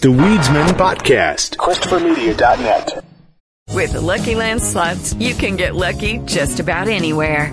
[0.00, 1.56] the Weedsmen Podcast.
[1.56, 3.04] ChristopherMedia.net.
[3.74, 7.52] With the Lucky Land slots, you can get lucky just about anywhere.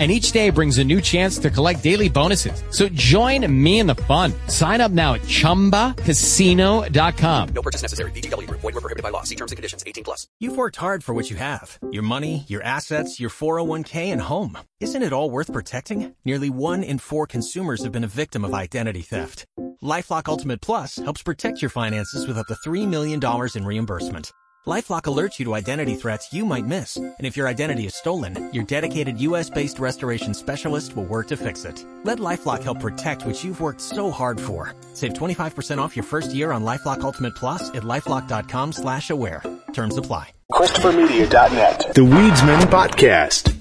[0.00, 2.64] and each day brings a new chance to collect daily bonuses.
[2.70, 4.32] So join me in the fun.
[4.46, 7.48] Sign up now at ChumbaCasino.com.
[7.50, 8.10] No purchase necessary.
[8.12, 8.48] VGW.
[8.48, 9.24] Void were prohibited by law.
[9.24, 9.84] See terms and conditions.
[9.86, 10.26] 18 plus.
[10.40, 11.78] You've worked hard for what you have.
[11.92, 14.56] Your money, your assets, your 401k, and home.
[14.80, 16.14] Isn't it all worth protecting?
[16.24, 19.44] Nearly one in four consumers have been a victim of identity theft.
[19.82, 23.20] LifeLock Ultimate Plus helps protect your finances with up to $3 million
[23.54, 24.32] in reimbursement.
[24.66, 28.50] LifeLock alerts you to identity threats you might miss, and if your identity is stolen,
[28.52, 31.82] your dedicated U.S.-based restoration specialist will work to fix it.
[32.04, 34.74] Let LifeLock help protect what you've worked so hard for.
[34.92, 39.42] Save 25% off your first year on LifeLock Ultimate Plus at lifeLock.com/aware.
[39.72, 40.32] Terms apply.
[40.52, 41.94] ChristopherMedia.net.
[41.94, 43.56] The Weedsmen Podcast.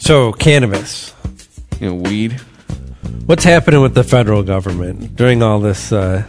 [0.00, 1.14] So cannabis,
[1.80, 2.40] you know, weed.
[3.26, 6.24] What's happening with the federal government during all this, uh,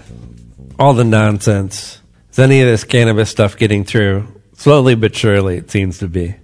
[0.77, 1.98] all the nonsense?
[2.39, 4.25] Is any of this cannabis stuff getting through?
[4.53, 6.35] Slowly but surely, it seems to be.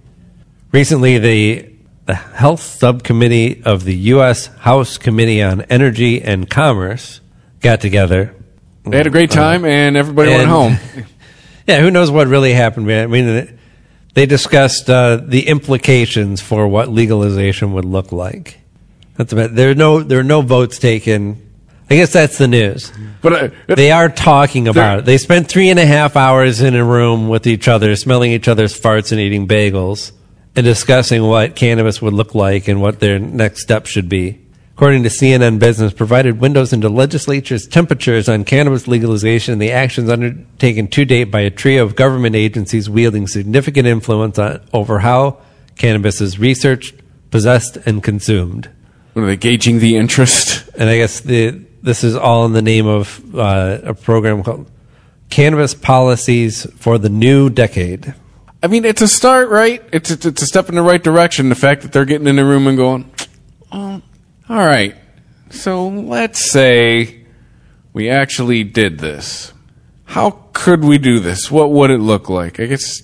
[0.70, 1.72] Recently, the,
[2.04, 4.48] the Health Subcommittee of the U.S.
[4.58, 7.22] House Committee on Energy and Commerce
[7.60, 8.34] got together.
[8.84, 11.06] They had a great time, uh, and everybody and, went home.
[11.66, 12.92] yeah, who knows what really happened?
[12.92, 13.58] I mean,
[14.12, 18.60] they discussed uh, the implications for what legalization would look like.
[19.16, 19.54] That's about.
[19.54, 21.45] There are no there are no votes taken
[21.88, 22.92] I guess that's the news.
[23.22, 25.04] But uh, they are talking about it.
[25.04, 28.48] They spent three and a half hours in a room with each other, smelling each
[28.48, 30.10] other's farts and eating bagels,
[30.56, 34.40] and discussing what cannabis would look like and what their next step should be.
[34.74, 40.10] According to CNN Business, provided windows into legislature's temperatures on cannabis legalization and the actions
[40.10, 45.38] undertaken to date by a trio of government agencies wielding significant influence on, over how
[45.76, 46.94] cannabis is researched,
[47.30, 48.68] possessed, and consumed.
[49.14, 50.68] What are they gauging the interest?
[50.76, 54.68] And I guess the this is all in the name of uh, a program called
[55.30, 58.12] Cannabis Policies for the New Decade.
[58.60, 59.80] I mean, it's a start, right?
[59.92, 61.48] It's, it's, it's a step in the right direction.
[61.48, 63.08] The fact that they're getting in the room and going,
[63.70, 64.02] oh,
[64.48, 64.96] all right.
[65.50, 67.24] So let's say
[67.92, 69.52] we actually did this.
[70.06, 71.52] How could we do this?
[71.52, 72.58] What would it look like?
[72.58, 73.00] I guess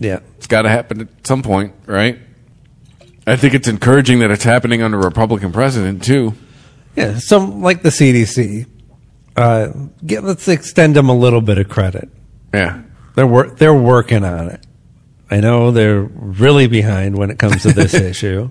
[0.00, 2.18] yeah, it's got to happen at some point, right?
[3.26, 6.32] I think it's encouraging that it's happening under a Republican president too.
[6.96, 8.66] Yeah, some like the CDC.
[9.36, 9.68] Uh,
[10.06, 12.08] get, let's extend them a little bit of credit.
[12.52, 12.82] Yeah,
[13.14, 14.64] they're wor- they're working on it.
[15.30, 18.50] I know they're really behind when it comes to this issue,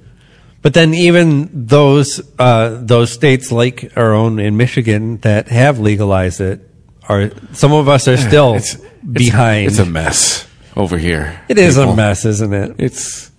[0.62, 6.42] but then even those uh, those states like our own in Michigan that have legalized
[6.42, 6.70] it
[7.08, 8.76] are some of us are still it's,
[9.10, 9.68] behind.
[9.68, 11.42] It's, it's a mess over here.
[11.48, 11.94] It is people.
[11.94, 12.76] a mess, isn't it?
[12.78, 13.32] It's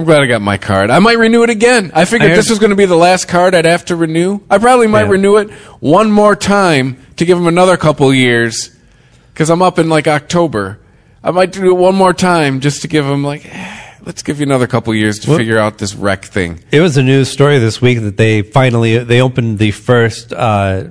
[0.00, 0.88] I'm glad I got my card.
[0.88, 1.92] I might renew it again.
[1.94, 4.40] I figured I this was going to be the last card I'd have to renew.
[4.48, 5.10] I probably might yeah.
[5.10, 8.74] renew it one more time to give them another couple years
[9.34, 10.80] because I'm up in like October.
[11.22, 14.40] I might do it one more time just to give them like, eh, let's give
[14.40, 16.64] you another couple years to well, figure out this wreck thing.
[16.72, 20.84] It was a news story this week that they finally they opened the first uh,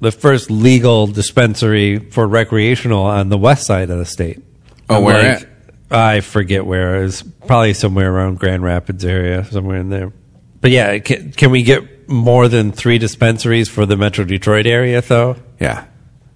[0.00, 4.40] the first legal dispensary for recreational on the west side of the state.
[4.88, 5.47] Oh, where like?
[5.90, 7.04] I forget where.
[7.04, 10.12] It's probably somewhere around Grand Rapids area, somewhere in there.
[10.60, 15.00] But yeah, can, can we get more than three dispensaries for the Metro Detroit area,
[15.00, 15.36] though?
[15.60, 15.86] Yeah,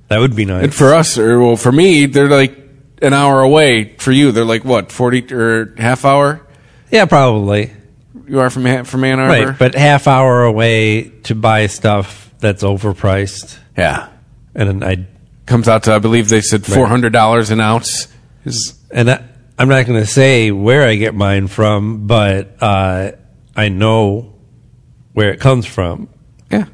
[0.08, 0.64] that would be nice.
[0.64, 2.56] And for us, or well, for me, they're like
[3.00, 3.96] an hour away.
[3.96, 6.46] For you, they're like what, forty or half hour?
[6.90, 7.72] Yeah, probably.
[8.26, 9.58] You are from from Ann Arbor, right?
[9.58, 13.58] But half hour away to buy stuff that's overpriced.
[13.76, 14.08] Yeah.
[14.54, 15.06] And I
[15.46, 18.08] comes out to I believe they said four hundred dollars an ounce.
[18.44, 19.24] Is and I,
[19.58, 23.12] I'm not going to say where I get mine from, but uh,
[23.54, 24.34] I know
[25.12, 26.08] where it comes from.
[26.50, 26.66] Yeah.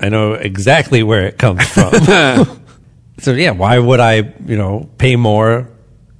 [0.00, 1.92] I know exactly where it comes from.
[3.18, 5.70] so yeah, why would I, you know, pay more,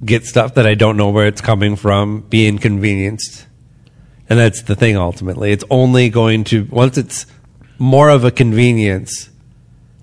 [0.03, 3.45] get stuff that I don't know where it's coming from, be inconvenienced?
[4.29, 5.51] And that's the thing ultimately.
[5.51, 7.25] It's only going to once it's
[7.77, 9.29] more of a convenience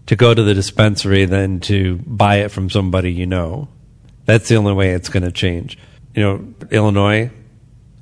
[0.06, 3.68] to go to the dispensary than to buy it from somebody you know.
[4.26, 5.78] That's the only way it's going to change.
[6.14, 7.30] You know, Illinois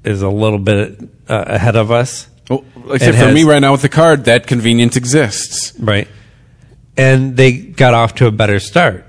[0.04, 2.28] is a little bit uh, ahead of us.
[2.48, 5.78] Well, except for me right now with the card, that convenience exists.
[5.78, 6.08] Right.
[6.96, 9.06] And they got off to a better start.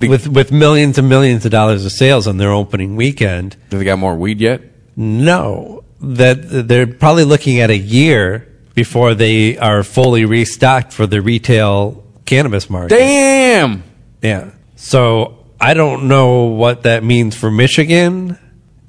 [0.00, 3.56] with with millions and millions of dollars of sales on their opening weekend.
[3.70, 4.62] Do they got more weed yet?
[4.96, 5.84] No.
[6.00, 12.04] That they're probably looking at a year before they are fully restocked for the retail
[12.26, 12.96] cannabis market.
[12.96, 13.84] Damn.
[14.20, 14.50] Yeah.
[14.76, 18.38] So I don't know what that means for Michigan,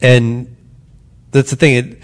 [0.02, 0.56] and
[1.32, 1.76] that's the thing.
[1.76, 2.00] It,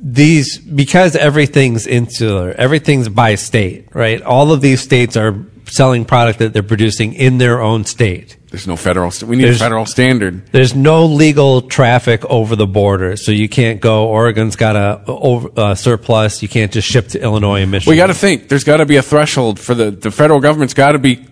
[0.00, 4.22] these because everything's insular, everything's by state, right?
[4.22, 8.36] All of these states are selling product that they're producing in their own state.
[8.50, 9.10] There's no federal.
[9.10, 10.46] St- we need There's- a federal standard.
[10.52, 14.06] There's no legal traffic over the border, so you can't go.
[14.08, 16.42] Oregon's got a over, uh, surplus.
[16.42, 17.90] You can't just ship to Illinois and Michigan.
[17.90, 18.48] We got to think.
[18.48, 21.26] There's got to be a threshold for the the federal government's got to be.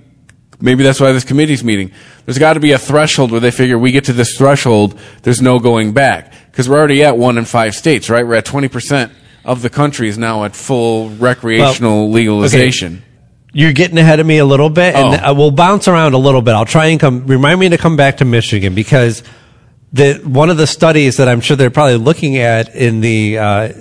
[0.61, 1.93] Maybe that's why this committee's meeting.
[2.25, 4.99] There's got to be a threshold where they figure we get to this threshold.
[5.23, 8.27] There's no going back because we're already at one in five states, right?
[8.27, 9.13] We're at twenty percent
[9.45, 13.03] of the country is now at full recreational Well, legalization.
[13.53, 15.25] You're getting ahead of me a little bit, and Oh.
[15.25, 16.53] I will bounce around a little bit.
[16.55, 17.27] I'll try and come.
[17.27, 19.23] Remind me to come back to Michigan because
[19.93, 23.73] the one of the studies that I'm sure they're probably looking at in the uh,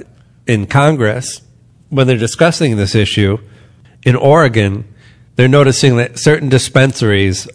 [0.45, 1.41] in Congress
[1.89, 3.37] when they're discussing this issue
[4.03, 4.85] in Oregon,
[5.35, 7.47] they're noticing that certain dispensaries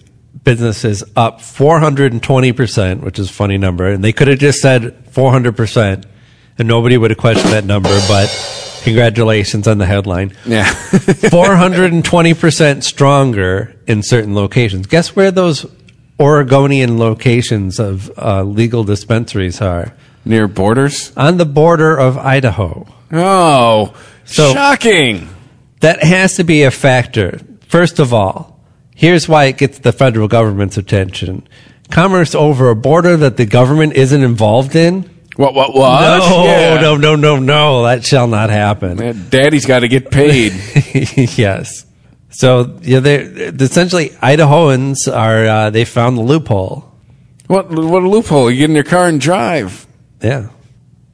[0.45, 4.95] businesses up 420 percent, which is a funny number, and they could have just said
[5.11, 6.07] 400 percent,
[6.59, 8.57] and nobody would have questioned that number, but.
[8.83, 10.33] Congratulations on the headline.
[10.47, 10.65] Yeah.
[11.75, 14.87] 420% stronger in certain locations.
[14.87, 15.67] Guess where those
[16.19, 19.95] Oregonian locations of uh, legal dispensaries are?
[20.25, 21.13] Near borders?
[21.17, 22.87] On the border of Idaho.
[23.13, 25.29] Oh, So- shocking.
[25.81, 27.39] That has to be a factor.
[27.71, 28.59] First of all,
[28.97, 31.47] here's why it gets the federal government's attention.
[31.93, 35.09] Commerce over a border that the government isn't involved in?
[35.37, 35.55] What?
[35.55, 35.73] What?
[35.73, 36.01] What?
[36.01, 36.81] No, Yeah.
[36.81, 37.85] no, no, no, no.
[37.85, 39.29] That shall not happen.
[39.31, 40.53] Daddy's got to get paid.
[41.39, 41.87] yes.
[42.31, 46.93] So yeah, they're, essentially Idahoans are uh, they found the loophole.
[47.47, 47.71] What?
[47.71, 48.51] What a loophole!
[48.51, 49.87] You get in your car and drive.
[50.21, 50.49] Yeah.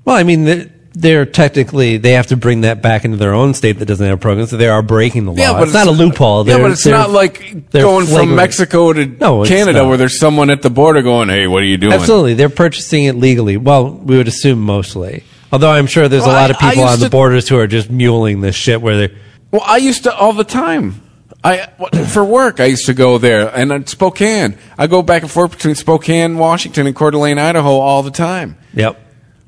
[0.07, 3.79] Well, I mean, they're, technically they have to bring that back into their own state
[3.81, 5.39] that doesn't have programs, so they are breaking the law.
[5.39, 6.47] Yeah, but it's, not a loophole.
[6.47, 8.35] Yeah, They're- but it's not like going from.
[8.35, 11.77] Mexico to No, Canada where there's someone at the border going, "Hey, what are you
[11.77, 13.57] doing?" Absolutely, they're purchasing it legally.
[13.59, 15.23] Well, we would assume mostly.
[15.53, 17.67] Although I'm sure there's Well, a lot of people on the to- borders who are
[17.67, 19.15] just muling this shit where they
[19.51, 21.03] Well, I used to all the time.
[21.45, 21.69] I
[22.13, 22.59] for work.
[22.59, 24.57] I used to go there, and at Spokane.
[24.79, 28.57] I go back and forth between Spokane, Washington, and Coeur d'Alene, Idaho, all the time.
[28.75, 28.99] Yep.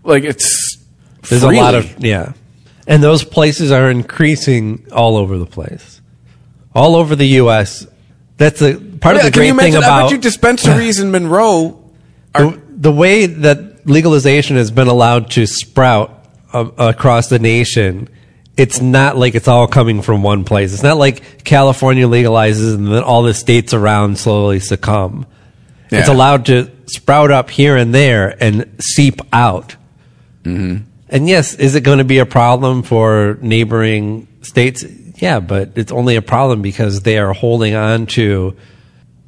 [0.05, 0.68] Like it's
[1.29, 2.33] There's a lot of yeah,
[2.87, 6.01] and those places are increasing all over the place,
[6.75, 7.87] all over the U.S.
[8.37, 11.83] That's a part Yeah, of the great you thing about you dispensaries in Monroe.
[12.35, 18.09] the, the way that legalization has been allowed to sprout uh, across the nation.
[18.57, 20.73] It's not like it's all coming from one place.
[20.75, 25.27] It's not like California legalizes and then all the states around slowly succumb.
[25.91, 29.77] It's allowed to sprout up here and there and seep out.
[30.43, 30.88] Mm-hmm.
[31.09, 34.85] And yes, is it going to be a problem for neighboring states?
[35.17, 38.57] Yeah, but it's only a problem because they are holding on to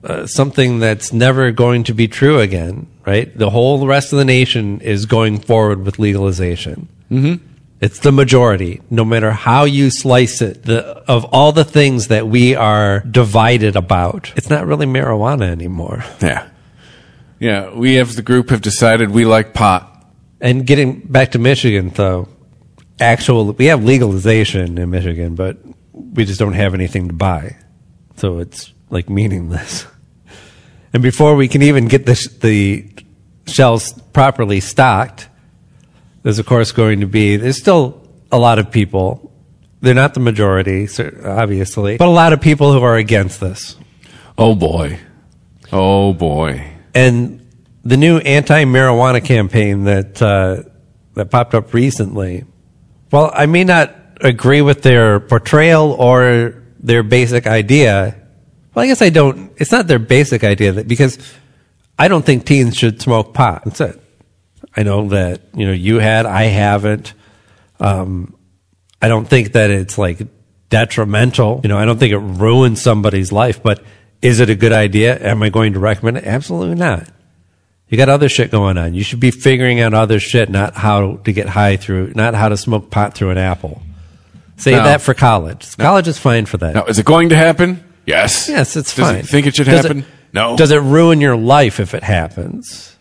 [0.05, 3.37] uh, something that's never going to be true again, right?
[3.37, 6.89] The whole rest of the nation is going forward with legalization.
[7.11, 7.45] Mm-hmm.
[7.81, 10.65] It's the majority, no matter how you slice it.
[10.65, 16.05] The, of all the things that we are divided about, it's not really marijuana anymore.
[16.21, 16.47] Yeah,
[17.39, 17.75] yeah.
[17.75, 19.90] We as the group have decided we like pot.
[20.41, 22.29] And getting back to Michigan, though,
[22.99, 25.59] actual we have legalization in Michigan, but
[25.93, 27.57] we just don't have anything to buy,
[28.17, 29.87] so it's like meaningless.
[30.93, 32.85] And before we can even get the sh- the
[33.47, 35.29] shelves properly stocked,
[36.25, 39.33] there's of course going to be there's still a lot of people.
[39.81, 40.89] They're not the majority,
[41.25, 43.77] obviously, but a lot of people who are against this.
[44.37, 44.99] Oh boy,
[45.73, 46.73] oh boy.
[46.93, 47.40] And
[47.85, 50.63] the new anti-marijuana campaign that uh,
[51.15, 52.45] that popped up recently.
[53.11, 58.17] Well, I may not agree with their portrayal or their basic idea.
[58.75, 59.53] Well, I guess I don't.
[59.57, 61.19] It's not their basic idea that because
[61.99, 63.65] I don't think teens should smoke pot.
[63.65, 64.01] That's it.
[64.77, 67.15] I know that you know you had, I haven't.
[67.81, 68.37] Um,
[69.03, 70.21] I don't think that it's like
[70.69, 71.61] detrimental.
[71.63, 73.63] You know, I don't think it ruins somebody's life.
[73.63, 73.83] But
[74.23, 75.19] is it a good idea?
[75.19, 76.25] Am I going to recommend it?
[76.25, 77.09] Absolutely not.
[77.91, 78.95] You got other shit going on.
[78.95, 82.49] You should be figuring out other shit, not how to get high through, not how
[82.49, 83.83] to smoke pot through an apple.
[84.57, 84.85] Save No.
[84.85, 85.77] that for college.
[85.77, 86.75] College is fine for that.
[86.75, 87.83] Now, is it going to happen?
[88.07, 88.49] Yes.
[88.49, 89.17] Yes, it's Does fine.
[89.17, 90.05] it think it should Does happen?
[90.33, 90.57] no.
[90.57, 92.97] Does it ruin your life if it happens?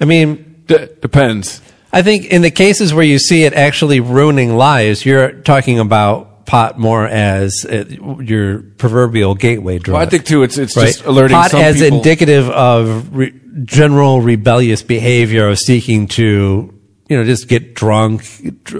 [0.00, 1.60] I mean, depends.
[1.92, 6.37] I think in the cases where you see it actually ruining lives, you're talking about
[6.48, 7.84] pot more as uh,
[8.20, 9.94] your proverbial gateway drug.
[9.98, 10.42] Well, I think too.
[10.42, 10.86] It's it's right?
[10.86, 11.98] just alerting pot some as people.
[11.98, 16.74] indicative of re- general rebellious behavior of seeking to,
[17.08, 18.24] you know, just get drunk,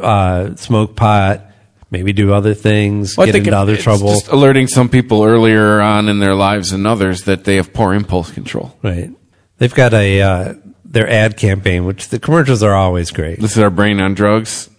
[0.03, 1.45] uh, smoke pot,
[1.91, 4.09] maybe do other things, Well, get into it- other it's trouble.
[4.09, 7.93] Just alerting some people earlier on in their lives than others that they have poor
[7.95, 8.75] impulse control.
[8.83, 9.11] Right.
[9.59, 10.55] They've got a uh,
[10.85, 13.41] their ad campaign, which the commercials are always great.
[13.41, 14.71] This is our brain on drugs.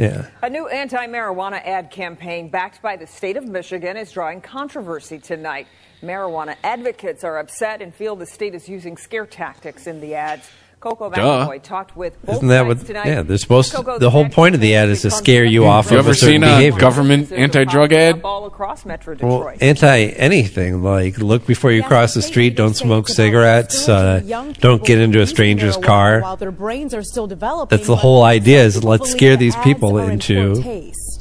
[0.00, 0.30] Yeah.
[0.40, 5.18] A new anti marijuana ad campaign backed by the state of Michigan is drawing controversy
[5.18, 5.66] tonight.
[6.02, 10.48] Marijuana advocates are upset and feel the state is using scare tactics in the ads.
[10.80, 11.46] Coco Duh.
[11.46, 12.80] McAvoy talked with both Isn't that what?
[12.86, 13.06] tonight.
[13.06, 13.74] Yeah, they're supposed.
[13.74, 16.12] Coco, the whole point of the ad is to scare you off You of ever
[16.12, 16.80] a certain seen a behavior.
[16.80, 18.22] government anti-drug ad?
[18.24, 23.08] all across Metro Well, anti anything like look before you cross the street, don't smoke
[23.08, 24.20] cigarettes, uh,
[24.58, 26.20] don't get into a stranger's car.
[26.22, 27.76] while their brains are still developing.
[27.76, 30.62] That's the whole idea is let's scare these people into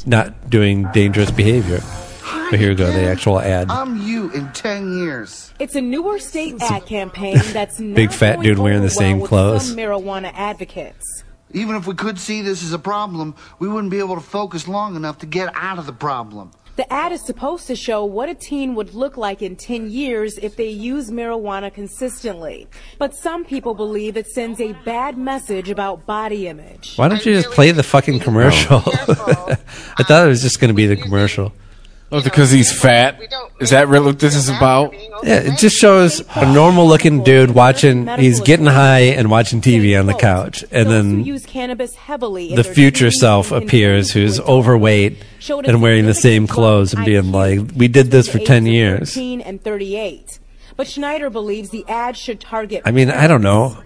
[0.06, 1.82] not doing dangerous behavior.
[2.50, 3.70] But here we go, the actual ad.
[3.70, 5.54] I'm you in 10 years.
[5.60, 9.18] It's a newer state ad campaign that's not Big fat going dude wearing the same
[9.18, 9.68] well with clothes.
[9.68, 11.24] Some marijuana advocates.
[11.52, 14.68] Even if we could see this as a problem, we wouldn't be able to focus
[14.68, 16.50] long enough to get out of the problem.
[16.76, 20.40] The ad is supposed to show what a teen would look like in 10 years
[20.40, 22.68] if they use marijuana consistently.
[22.98, 26.96] But some people believe it sends a bad message about body image.
[26.96, 28.78] Why don't you just play the fucking commercial?
[28.86, 31.52] I thought it was just going to be the commercial.
[32.12, 33.22] Oh, because he's fat.
[33.60, 34.94] Is that really what this is about?
[35.24, 40.00] Yeah, it just shows a normal looking dude watching, he's getting high and watching TV
[40.00, 40.64] on the couch.
[40.72, 46.14] And then use cannabis heavily in the future self appears who's overweight and wearing the
[46.14, 49.14] same clothes and being like, we did this for 10 years.
[49.14, 50.39] 13 and 38.
[50.80, 52.84] But Schneider believes the ad should target.
[52.86, 53.78] I mean, I don't know.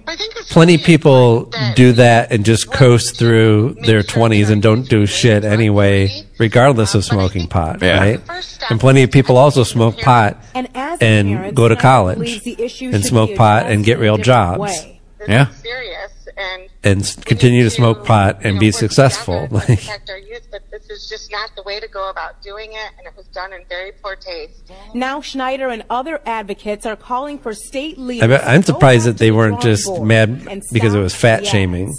[0.52, 6.24] Plenty people do that and just coast through their 20s and don't do shit anyway,
[6.38, 8.22] regardless of smoking pot, right?
[8.70, 12.44] And plenty of people also smoke pot And as and parent, go to college believes
[12.44, 14.60] the issue and smoke pot and get real jobs.
[14.60, 15.02] way.
[15.28, 15.48] Yeah.
[15.50, 19.48] serious and And continue to smoke pot and be successful.
[19.52, 19.84] Like,
[20.30, 23.14] youth, but this is just not the way to go about doing it, and it
[23.16, 24.72] was done in very poor taste.
[24.94, 28.28] Now Schneider and other advocates are calling for state I leaders.
[28.28, 31.94] bet, I'm surprised that they weren't just mad because it was fat the shaming.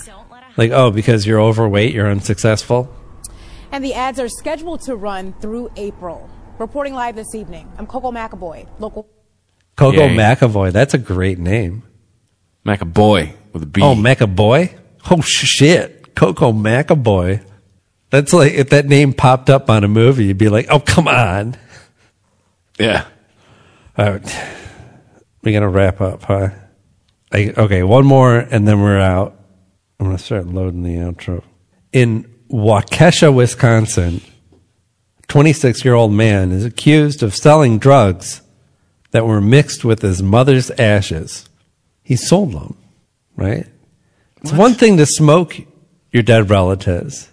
[0.57, 2.95] Like, oh, because you're overweight, you're unsuccessful.
[3.73, 6.31] And the ads are scheduled to run through April.
[6.59, 9.09] Reporting live this evening, I'm Coco McAvoy, local.
[9.77, 10.17] Coco Yay.
[10.17, 11.83] McAvoy, that's a great name.
[12.65, 13.83] McAvoy with a B.
[13.83, 14.79] Oh, McAboy?
[15.11, 16.15] Oh, shit.
[16.15, 17.45] Coco McAboy.
[18.15, 21.09] That's like, if that name popped up on a movie, you'd be like, oh, come
[21.09, 21.57] on.
[22.79, 23.07] Yeah.
[23.99, 24.43] All right.
[25.43, 26.51] We to wrap up, huh?
[27.33, 29.37] I, okay, one more and then we're out.
[29.99, 31.43] I'm going to start loading the outro.
[31.93, 34.21] In Waukesha, Wisconsin,
[35.27, 38.43] 26 year old man is accused of selling drugs
[39.11, 41.49] that were mixed with his mother's ashes.
[42.05, 42.77] He sold them,
[43.35, 43.67] right?
[44.41, 45.57] It's one thing to smoke
[46.13, 47.29] your dead relatives,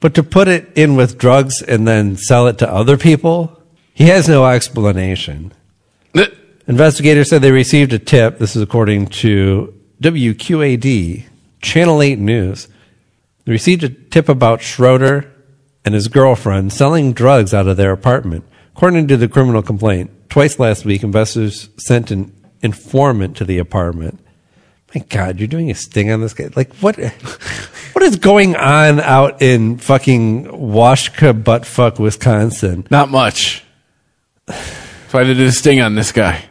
[0.00, 3.62] but to put it in with drugs and then sell it to other people,
[3.94, 5.52] he has no explanation.
[6.68, 8.38] Investigators said they received a tip.
[8.38, 9.72] This is according to
[10.02, 11.24] WQAD,
[11.62, 12.66] Channel 8 News.
[13.44, 15.32] They received a tip about Schroeder
[15.84, 18.44] and his girlfriend selling drugs out of their apartment.
[18.74, 24.18] According to the criminal complaint, twice last week, investors sent an informant to the apartment.
[24.92, 26.50] My God, you're doing a sting on this guy.
[26.56, 26.98] Like, what?
[27.96, 32.86] What is going on out in fucking Washka buttfuck, Wisconsin?
[32.90, 33.64] Not much.
[34.44, 36.44] That's why they did a sting on this guy.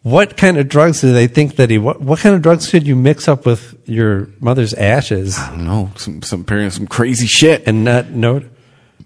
[0.00, 1.76] What kind of drugs do they think that he?
[1.76, 5.38] What, what kind of drugs should you mix up with your mother's ashes?
[5.38, 5.90] I don't know.
[5.96, 7.64] Some some some crazy shit.
[7.66, 8.46] And not note.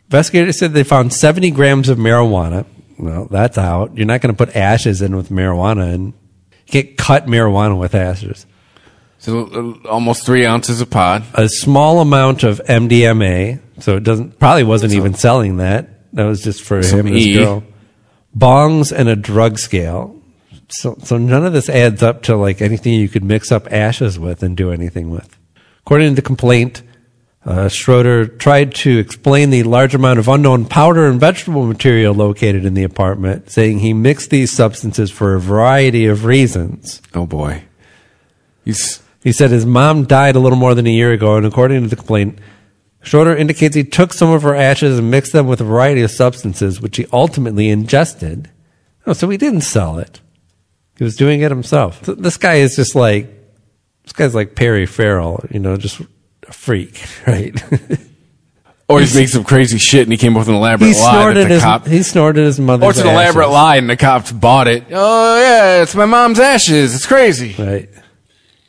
[0.04, 2.66] Investigators said they found seventy grams of marijuana.
[3.00, 3.96] Well, that's out.
[3.96, 6.12] You're not going to put ashes in with marijuana, and
[6.68, 8.46] you can't cut marijuana with ashes.
[9.18, 9.46] So
[9.84, 11.24] uh, almost three ounces of pod.
[11.34, 16.12] A small amount of MDMA, So it doesn't probably wasn't even selling that.
[16.12, 17.34] That was just for Some him and his E.
[17.34, 17.64] girl.
[18.36, 20.14] Bongs and a drug scale.
[20.68, 24.18] So so none of this adds up to like anything you could mix up ashes
[24.18, 25.36] with and do anything with.
[25.80, 26.82] According to the complaint,
[27.44, 32.64] uh, Schroeder tried to explain the large amount of unknown powder and vegetable material located
[32.66, 37.00] in the apartment, saying he mixed these substances for a variety of reasons.
[37.14, 37.64] Oh boy.
[38.64, 41.82] He's He said his mom died a little more than a year ago, and according
[41.82, 42.38] to the complaint,
[43.02, 46.10] Schroeder indicates he took some of her ashes and mixed them with a variety of
[46.10, 48.50] substances, which he ultimately ingested.
[49.06, 50.22] Oh, so he didn't sell it.
[50.96, 52.02] He was doing it himself.
[52.06, 53.26] Th- This guy is just like,
[54.04, 56.00] this guy's like Perry Farrell, you know, just
[56.48, 57.54] a freak, right?
[58.88, 61.34] or he's making some crazy shit and he came up with an elaborate he lie
[61.34, 61.86] that the his, cop.
[61.86, 64.84] he snorted his mother's Or it's an elaborate lie and the cops bought it.
[64.90, 66.94] Oh yeah, it's my mom's ashes.
[66.94, 67.54] It's crazy.
[67.62, 67.90] Right.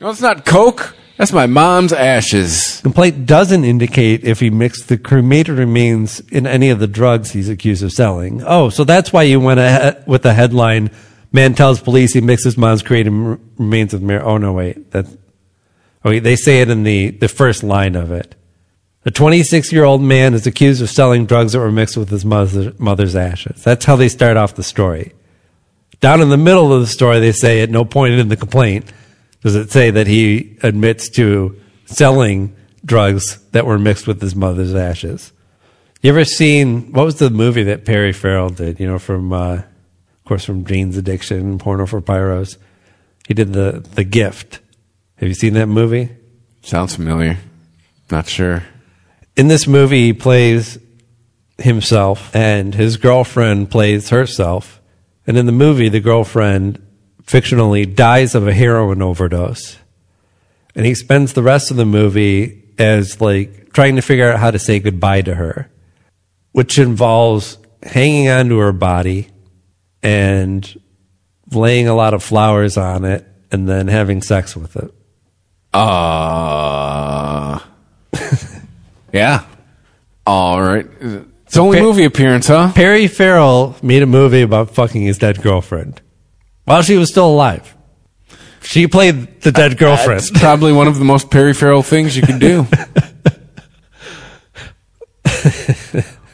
[0.00, 0.96] No, it's not coke.
[1.18, 2.80] That's my mom's ashes.
[2.80, 7.50] Complaint doesn't indicate if he mixed the cremated remains in any of the drugs he's
[7.50, 8.42] accused of selling.
[8.46, 10.90] Oh, so that's why you went ahead with the headline:
[11.32, 13.12] "Man tells police he mixed his mom's cremated
[13.58, 15.06] remains with mar." Oh no, wait, that.
[16.02, 18.34] Oh, they say it in the the first line of it.
[19.04, 22.24] A 26 year old man is accused of selling drugs that were mixed with his
[22.24, 23.62] mother, mother's ashes.
[23.62, 25.12] That's how they start off the story.
[26.00, 28.90] Down in the middle of the story, they say at no point in the complaint
[29.42, 34.74] does it say that he admits to selling drugs that were mixed with his mother's
[34.74, 35.32] ashes.
[36.02, 38.80] You ever seen what was the movie that Perry Farrell did?
[38.80, 42.56] You know, from uh, of course from Jane's Addiction and Porno for Pyros.
[43.28, 44.60] He did the the Gift.
[45.16, 46.08] Have you seen that movie?
[46.62, 47.38] Sounds familiar.
[48.10, 48.64] Not sure.
[49.36, 50.78] In this movie, he plays
[51.58, 54.80] himself, and his girlfriend plays herself.
[55.26, 56.84] And in the movie, the girlfriend
[57.26, 59.78] fictionally dies of a heroin overdose.
[60.74, 64.50] And he spends the rest of the movie as like trying to figure out how
[64.50, 65.70] to say goodbye to her,
[66.52, 69.28] which involves hanging onto her body
[70.02, 70.80] and
[71.52, 74.92] laying a lot of flowers on it and then having sex with it.
[75.74, 77.58] Uh
[79.12, 79.44] Yeah.
[80.26, 80.86] All right.
[81.00, 82.72] It's only Pa- movie appearance, huh?
[82.72, 86.00] Perry Farrell made a movie about fucking his dead girlfriend
[86.70, 87.74] while she was still alive.
[88.62, 90.20] She played the dead girlfriend.
[90.20, 92.64] That's probably one of the most Perry Farrell things you can do.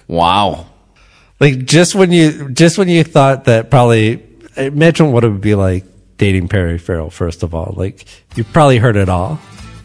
[0.07, 0.66] wow.
[1.41, 4.22] like just when you just when you thought that probably
[4.57, 5.84] imagine what it would be like
[6.18, 7.72] dating Perry Farrell first of all.
[7.74, 8.05] Like
[8.37, 9.41] you probably heard it all,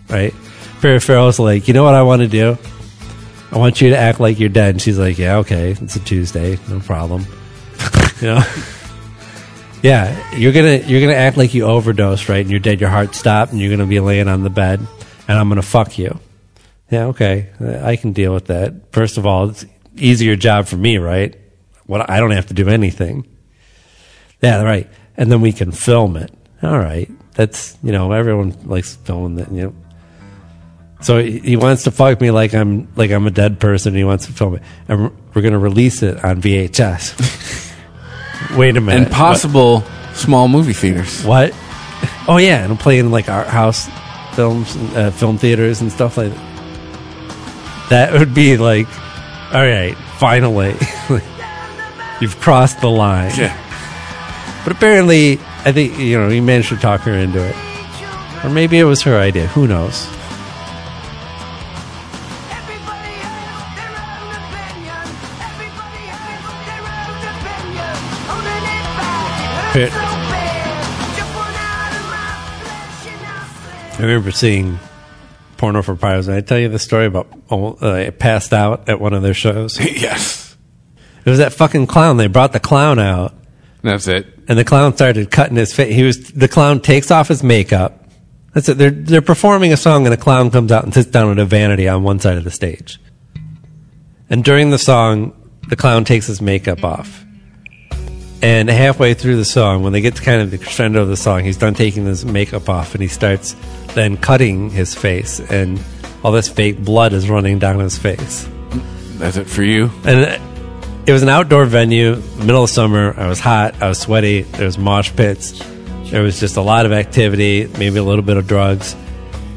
[0.10, 0.34] right?
[0.82, 2.58] Perry Farrell's like, you know what I want to do?
[3.54, 4.76] I want you to act like you're dead.
[4.76, 7.26] And she's like, yeah, okay, it's a Tuesday, no problem.
[8.22, 8.44] you know.
[9.82, 12.42] Yeah, you're gonna you're gonna act like you overdosed, right?
[12.42, 12.80] And you're dead.
[12.80, 14.80] Your heart stopped, and you're gonna be laying on the bed,
[15.28, 16.20] and I'm gonna fuck you.
[16.92, 17.50] Yeah, okay,
[17.82, 18.92] I can deal with that.
[18.92, 19.66] First of all, it's
[19.96, 21.36] easier job for me, right?
[21.88, 23.28] What I don't have to do anything.
[24.42, 24.88] Yeah, right.
[25.18, 26.32] And then we can film it.
[26.62, 29.52] All right, that's you know everyone likes filming that.
[29.52, 29.76] You know,
[31.02, 33.96] so he wants to fuck me like I'm like I'm a dead person.
[33.96, 37.70] He wants to film it, and we're gonna release it on VHS.
[38.56, 39.04] Wait a minute.
[39.04, 39.84] And possible
[40.14, 41.24] small movie theaters.
[41.24, 41.54] What?
[42.28, 43.90] Oh yeah, and I'm playing like art house
[44.36, 47.90] films, uh, film theaters, and stuff like that.
[47.90, 48.88] That would be like,
[49.54, 50.76] all right, finally,
[52.22, 53.32] you've crossed the line.
[53.38, 53.58] Yeah.
[54.64, 55.34] But apparently,
[55.66, 57.56] I think you know he managed to talk her into it,
[58.46, 59.48] or maybe it was her idea.
[59.48, 60.08] Who knows?
[69.74, 69.92] It-
[73.94, 74.80] I remember seeing
[75.58, 76.26] porno for pyros.
[76.26, 79.34] Did I tell you the story about uh, I passed out at one of their
[79.36, 79.80] shows?
[79.80, 80.58] yes.
[81.24, 82.18] It was that fucking clown.
[82.18, 83.34] They brought the clown out,
[83.84, 84.26] That's it.
[84.48, 85.94] and the clown started cutting his face.
[85.94, 88.10] He was the clown takes off his makeup.
[88.54, 88.78] That's it.
[88.80, 91.46] They're they're performing a song, and a clown comes out and sits down at a
[91.46, 93.00] vanity on one side of the stage.
[94.32, 95.34] And during the song,
[95.70, 97.24] the clown takes his makeup off.
[98.44, 101.18] And halfway through the song, when they get to kind of the crescendo of the
[101.18, 103.56] song, he's done taking his makeup off, and he starts
[103.94, 105.80] then cutting his face, and
[106.24, 108.48] all this fake blood is running down his face.
[109.18, 109.92] That's it for you.
[110.06, 110.42] And it-
[111.12, 113.14] was an outdoor venue, middle of summer.
[113.18, 113.76] I was hot.
[113.82, 114.44] I was sweaty.
[114.44, 115.62] There was mosh pits.
[116.10, 118.96] There was just a lot of activity, maybe a little bit of drugs,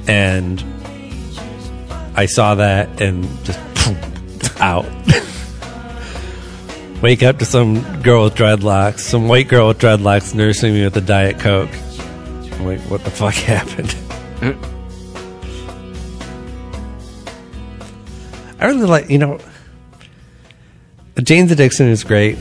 [0.09, 0.62] and
[2.16, 3.61] I saw that and just
[4.61, 4.85] out.
[7.05, 10.97] Wake up to some girl with dreadlocks, some white girl with dreadlocks nursing me with
[10.97, 11.69] a diet coke.
[12.53, 13.95] I'm like, what the fuck happened?
[18.59, 19.39] I really like you know.
[21.23, 22.39] Jane's Addiction is great,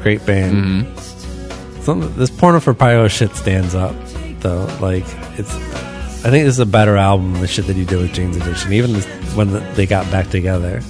[0.00, 0.86] great band.
[0.86, 1.82] Mm-hmm.
[1.82, 3.96] Some this Porno for Pyro shit stands up
[4.38, 4.66] though.
[4.80, 5.06] Like
[5.36, 5.52] it's,
[6.24, 8.36] I think this is a better album than the shit that he did with Jane's
[8.36, 8.72] Addiction.
[8.74, 10.82] Even this, when the, they got back together.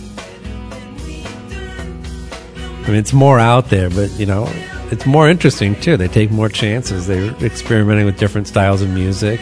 [2.83, 4.49] I mean, it's more out there, but you know,
[4.91, 5.97] it's more interesting too.
[5.97, 7.07] They take more chances.
[7.07, 9.41] They're experimenting with different styles of music.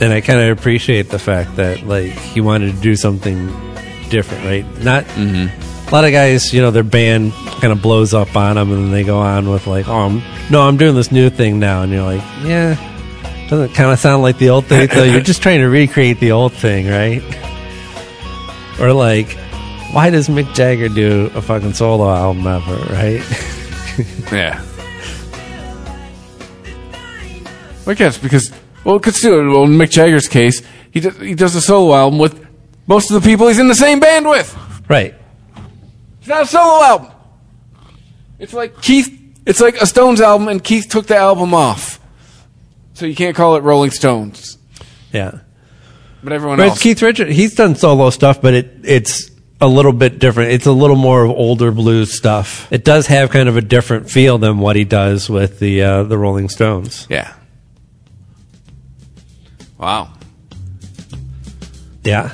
[0.00, 3.46] And I kind of appreciate the fact that like he wanted to do something
[4.10, 4.66] different, right?
[4.82, 5.88] Not mm-hmm.
[5.88, 8.86] a lot of guys, you know, their band kind of blows up on them, and
[8.86, 11.82] then they go on with like, "Oh, I'm, no, I'm doing this new thing now,"
[11.82, 12.74] and you're like, "Yeah,
[13.48, 15.04] doesn't kind of sound like the old thing." though.
[15.04, 17.22] You're just trying to recreate the old thing, right?
[18.80, 19.30] Or like,
[19.92, 23.22] why does Mick Jagger do a fucking solo album ever, right?
[24.32, 24.64] Yeah.
[27.86, 28.50] I guess because
[28.84, 32.46] well, consider well, in Mick Jagger's case, he does, he does a solo album with
[32.86, 34.56] most of the people he's in the same band with.
[34.88, 35.14] Right.
[36.20, 37.10] It's not a solo album.
[38.38, 39.18] It's like Keith.
[39.44, 42.00] It's like a Stones album, and Keith took the album off,
[42.94, 44.56] so you can't call it Rolling Stones.
[45.12, 45.40] Yeah.
[46.22, 47.34] But everyone But else, it's Keith Richards.
[47.34, 50.52] He's done solo stuff, but it it's a little bit different.
[50.52, 52.70] It's a little more of older blues stuff.
[52.72, 56.02] It does have kind of a different feel than what he does with the uh,
[56.04, 57.06] the Rolling Stones.
[57.10, 57.32] yeah.
[59.78, 60.10] Wow,
[62.04, 62.32] Yeah.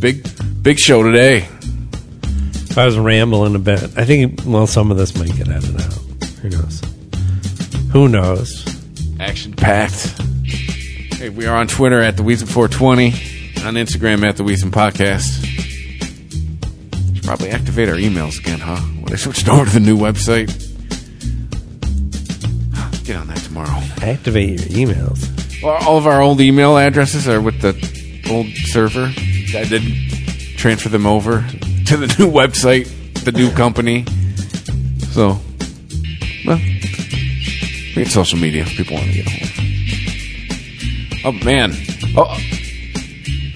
[0.00, 0.26] big
[0.62, 1.46] big show today.
[2.70, 5.80] If I was rambling a bit, I think well some of this might get edited
[5.80, 5.92] out.
[6.40, 6.80] Who knows?
[7.92, 8.64] Who knows?
[9.20, 10.18] Action packed.
[11.24, 13.06] Hey, we are on Twitter at the Weedsmen 420,
[13.66, 15.42] on Instagram at the Weedsmen Podcast.
[17.14, 18.76] Should probably activate our emails again, huh?
[18.76, 20.48] When I switched over to the new website.
[23.06, 23.82] Get on that tomorrow.
[24.02, 25.62] Activate your emails.
[25.62, 27.70] Well, all of our old email addresses are with the
[28.30, 29.10] old server.
[29.56, 29.82] I did
[30.58, 31.40] transfer them over
[31.86, 32.86] to the new website,
[33.24, 34.04] the new company.
[35.12, 35.40] So,
[36.46, 39.43] well, we get social media people want to get a hold.
[41.24, 41.72] Oh man!
[42.16, 42.36] Oh,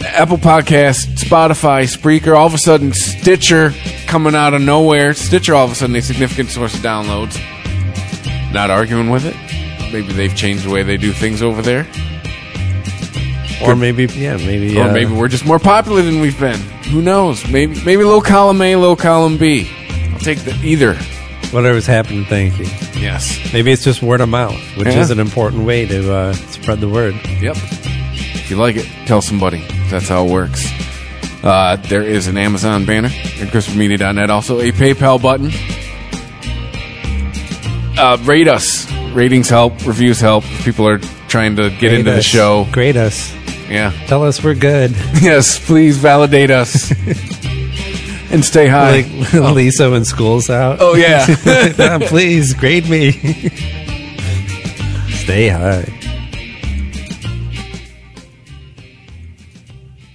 [0.00, 3.74] Apple Podcast, Spotify, Spreaker, all of a sudden Stitcher
[4.06, 5.12] coming out of nowhere.
[5.12, 7.38] Stitcher all of a sudden a significant source of downloads.
[8.52, 9.36] Not arguing with it.
[9.92, 11.86] Maybe they've changed the way they do things over there.
[13.62, 16.60] Or maybe yeah, maybe Or uh, maybe we're just more popular than we've been.
[16.90, 17.46] Who knows?
[17.50, 19.70] Maybe maybe low column A, low column B.
[20.12, 20.94] I'll take the either.
[21.50, 22.24] whatever's happening.
[22.24, 22.66] Thank you.
[23.00, 23.52] Yes.
[23.52, 25.00] Maybe it's just word of mouth, which Yeah.
[25.00, 27.14] is an important way to uh, spread the word.
[27.40, 27.56] Yep.
[27.56, 29.64] If you like it, tell somebody.
[29.90, 30.66] That's how it works.
[31.42, 34.30] Uh, there is an Amazon banner at ChristopherMedia.net.
[34.30, 35.50] Also, a PayPal button.
[37.98, 38.90] Uh, rate us.
[39.12, 39.86] Ratings help.
[39.86, 40.44] Reviews help.
[40.64, 42.66] People are trying to get Grade into the show.
[42.72, 43.32] Grade us.
[43.68, 43.92] Yeah.
[44.06, 44.90] Tell us we're good.
[45.20, 46.92] Yes, please validate us.
[48.30, 49.02] and stay high.
[49.32, 50.78] Like Lisa when school's out.
[50.80, 51.26] Oh, yeah.
[51.78, 53.12] Ah, Please grade me.
[55.24, 55.82] Stay high.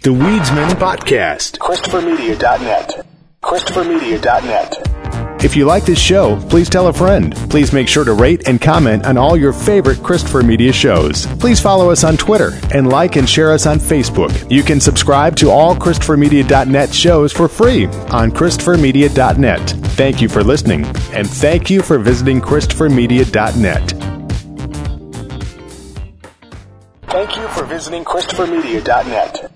[0.01, 1.57] The Weedsmen Podcast.
[1.59, 3.05] ChristopherMedia.net.
[3.41, 4.92] ChristopherMedia.net.
[5.43, 7.35] If you like this show, please tell a friend.
[7.49, 11.25] Please make sure to rate and comment on all your favorite Christopher Media shows.
[11.37, 14.49] Please follow us on Twitter and like and share us on Facebook.
[14.49, 19.69] You can subscribe to all ChristopherMedia.net shows for free on ChristopherMedia.net.
[19.97, 23.89] Thank you for listening, and thank you for visiting ChristopherMedia.net.
[27.09, 29.52] Thank you for visiting ChristopherMedia.net.